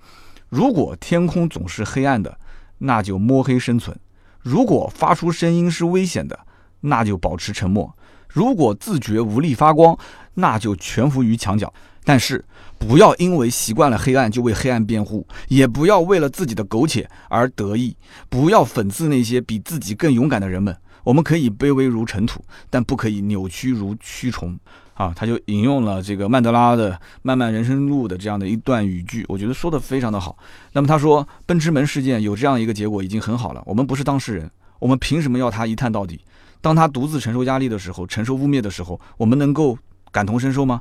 [0.48, 2.36] 如果天空总是黑暗的，
[2.78, 3.94] 那就摸黑生存；
[4.40, 6.40] 如果发出声音是危险的，
[6.80, 7.94] 那就保持沉默；
[8.28, 9.96] 如果自觉无力发光，
[10.34, 11.72] 那就蜷伏于墙角。
[12.10, 12.44] 但是
[12.76, 17.96] 不要因为习惯了黑暗就为黑暗辩护，也不要为了自己的苟且而得意，
[18.28, 20.76] 不要讽刺那些比自己更勇敢的人们。
[21.04, 24.58] 我们可以卑微如尘土，但不可以扭曲如蛆虫
[24.94, 25.12] 啊！
[25.14, 26.90] 他就引用了这个曼德拉的
[27.22, 30.36] 《漫漫人生路》的这样的一段语句，我觉得说的非常的好。
[30.72, 33.62] 那么他说，奔驰门事件有这样一个结果已经很好了。
[33.66, 34.50] 我们不是当事人，
[34.80, 36.20] 我们凭什么要他一探到底？
[36.60, 39.78] 当他独自承受压力的时候，承受污蔑的时候，我们能够
[40.10, 40.80] 感同身受吗？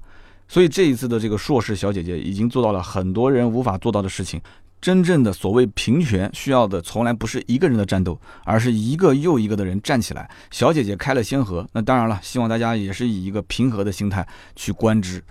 [0.49, 4.41] 所以这一次的这个硕士小姐姐已经做到了很多人无法做到的事情。
[4.81, 10.29] 真正的所谓平权，需要的从来不是一个人的战斗，而是一个又一个的人站起来。
[10.51, 14.25] 小姐姐开了先河，那当然了，希望大家也是以一个平和的心态
[14.55, 15.21] 去观之。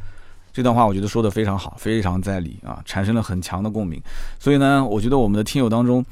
[0.52, 3.98] 这段话我觉得说的非常好，非常在理啊，产生了很强的共鸣。
[4.38, 6.04] 所以呢，我觉得我们的听友当中，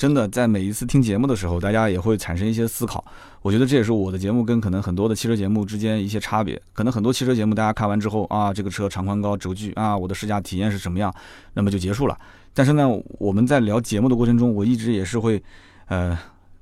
[0.00, 3.04] 真的在每一次听节目的时候，大家也会产生一些思考。
[3.42, 6.58] 我觉得这也是我的节目跟可能很多的汽车节目之间一些差别。
[6.72, 11.14] 可能很多汽车节目大家看完之后啊，这个车长宽高、轴距啊，我的试驾体验是什么样，
[11.52, 12.18] 那么就结束了。
[12.54, 12.88] 但是呢，
[13.18, 15.42] 我们在聊节目的过程中，我一直也是会，
[15.88, 16.18] 呃，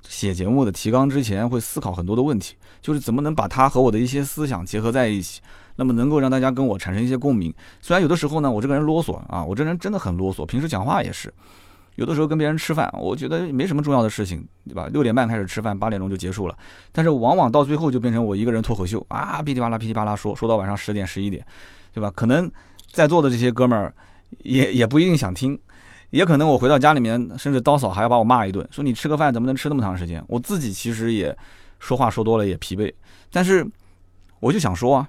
[0.08, 5.40] 写节目的提纲之前会思考很多的问题，就是怎么能把它和我的一些思想结合在一起，
[5.76, 7.54] 那么能够让大家跟我产生一些共鸣。
[7.80, 11.32] 虽然有的时候呢，我这个人啰嗦啊，我这人真的很啰嗦，平时讲话也是。
[11.98, 14.88] 有的时候跟别人吃饭，我觉得没什么重要的事情，对吧？
[14.92, 16.56] 六点半开始吃饭，八点钟就结束了。
[16.92, 21.44] 但是往往到最后就变成我一个人脱口秀啊，噼里啪啦噼里啪啦说，说到晚上十点十一点，
[21.92, 22.08] 对吧？
[22.14, 22.48] 可能
[22.92, 23.92] 在座的这些哥们儿
[24.44, 25.58] 也也不一定想听，
[26.10, 30.24] 也可能我回到家里面，甚至刀嫂还要把我骂一顿，说你吃个饭怎么能吃那么长时间？
[30.28, 31.36] 我自己其实也
[31.80, 32.94] 说话说多了也疲惫，
[33.32, 33.66] 但是
[34.38, 35.08] 我就想说啊。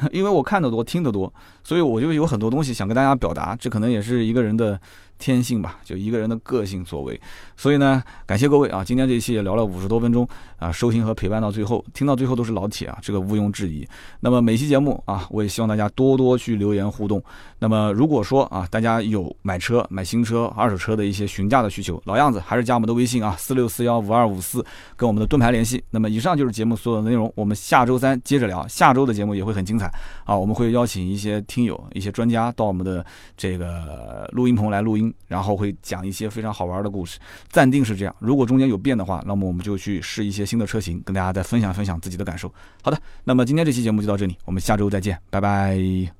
[0.12, 1.34] 因为我看得多，听得多，
[1.64, 3.56] 所以我就有很多东西想跟大家表达。
[3.56, 4.80] 这可能也是一个人的
[5.18, 7.20] 天性吧，就一个人的个性所为。
[7.56, 10.26] 所以呢，感谢各位啊，今天这一期也聊了五十多分钟
[10.58, 13.86] 啊，收听和陪伴到最后，听到最后都是老铁啊，这个毋庸置疑。
[14.20, 17.22] 那么每期节目啊，我也希望大家多多去留言互动。
[17.58, 24.64] 那么如果说啊，大家有买车、买新车、二手车的一些询价的需求，老样子还是加我们的微信啊，四六四幺五二五四，
[24.96, 25.82] 跟我们的盾牌联系。
[25.90, 29.90] 那么以上就是节目所有的内容，我们下周三接着聊，下周的节目也会很精彩
[30.24, 33.04] 啊，我们会邀请一些听友、一些专家到我们的
[33.36, 37.18] 这个录音棚来录音，然后会讲一些非常好玩的故事。
[37.48, 42.52] 暂定是这样，如果中间有变的话，那么我们就去试一些新的车型，跟大家再分享分享自己的感受。
[42.82, 46.17] 好的，那么今天这期节目就到这里，我们下周再见，拜拜。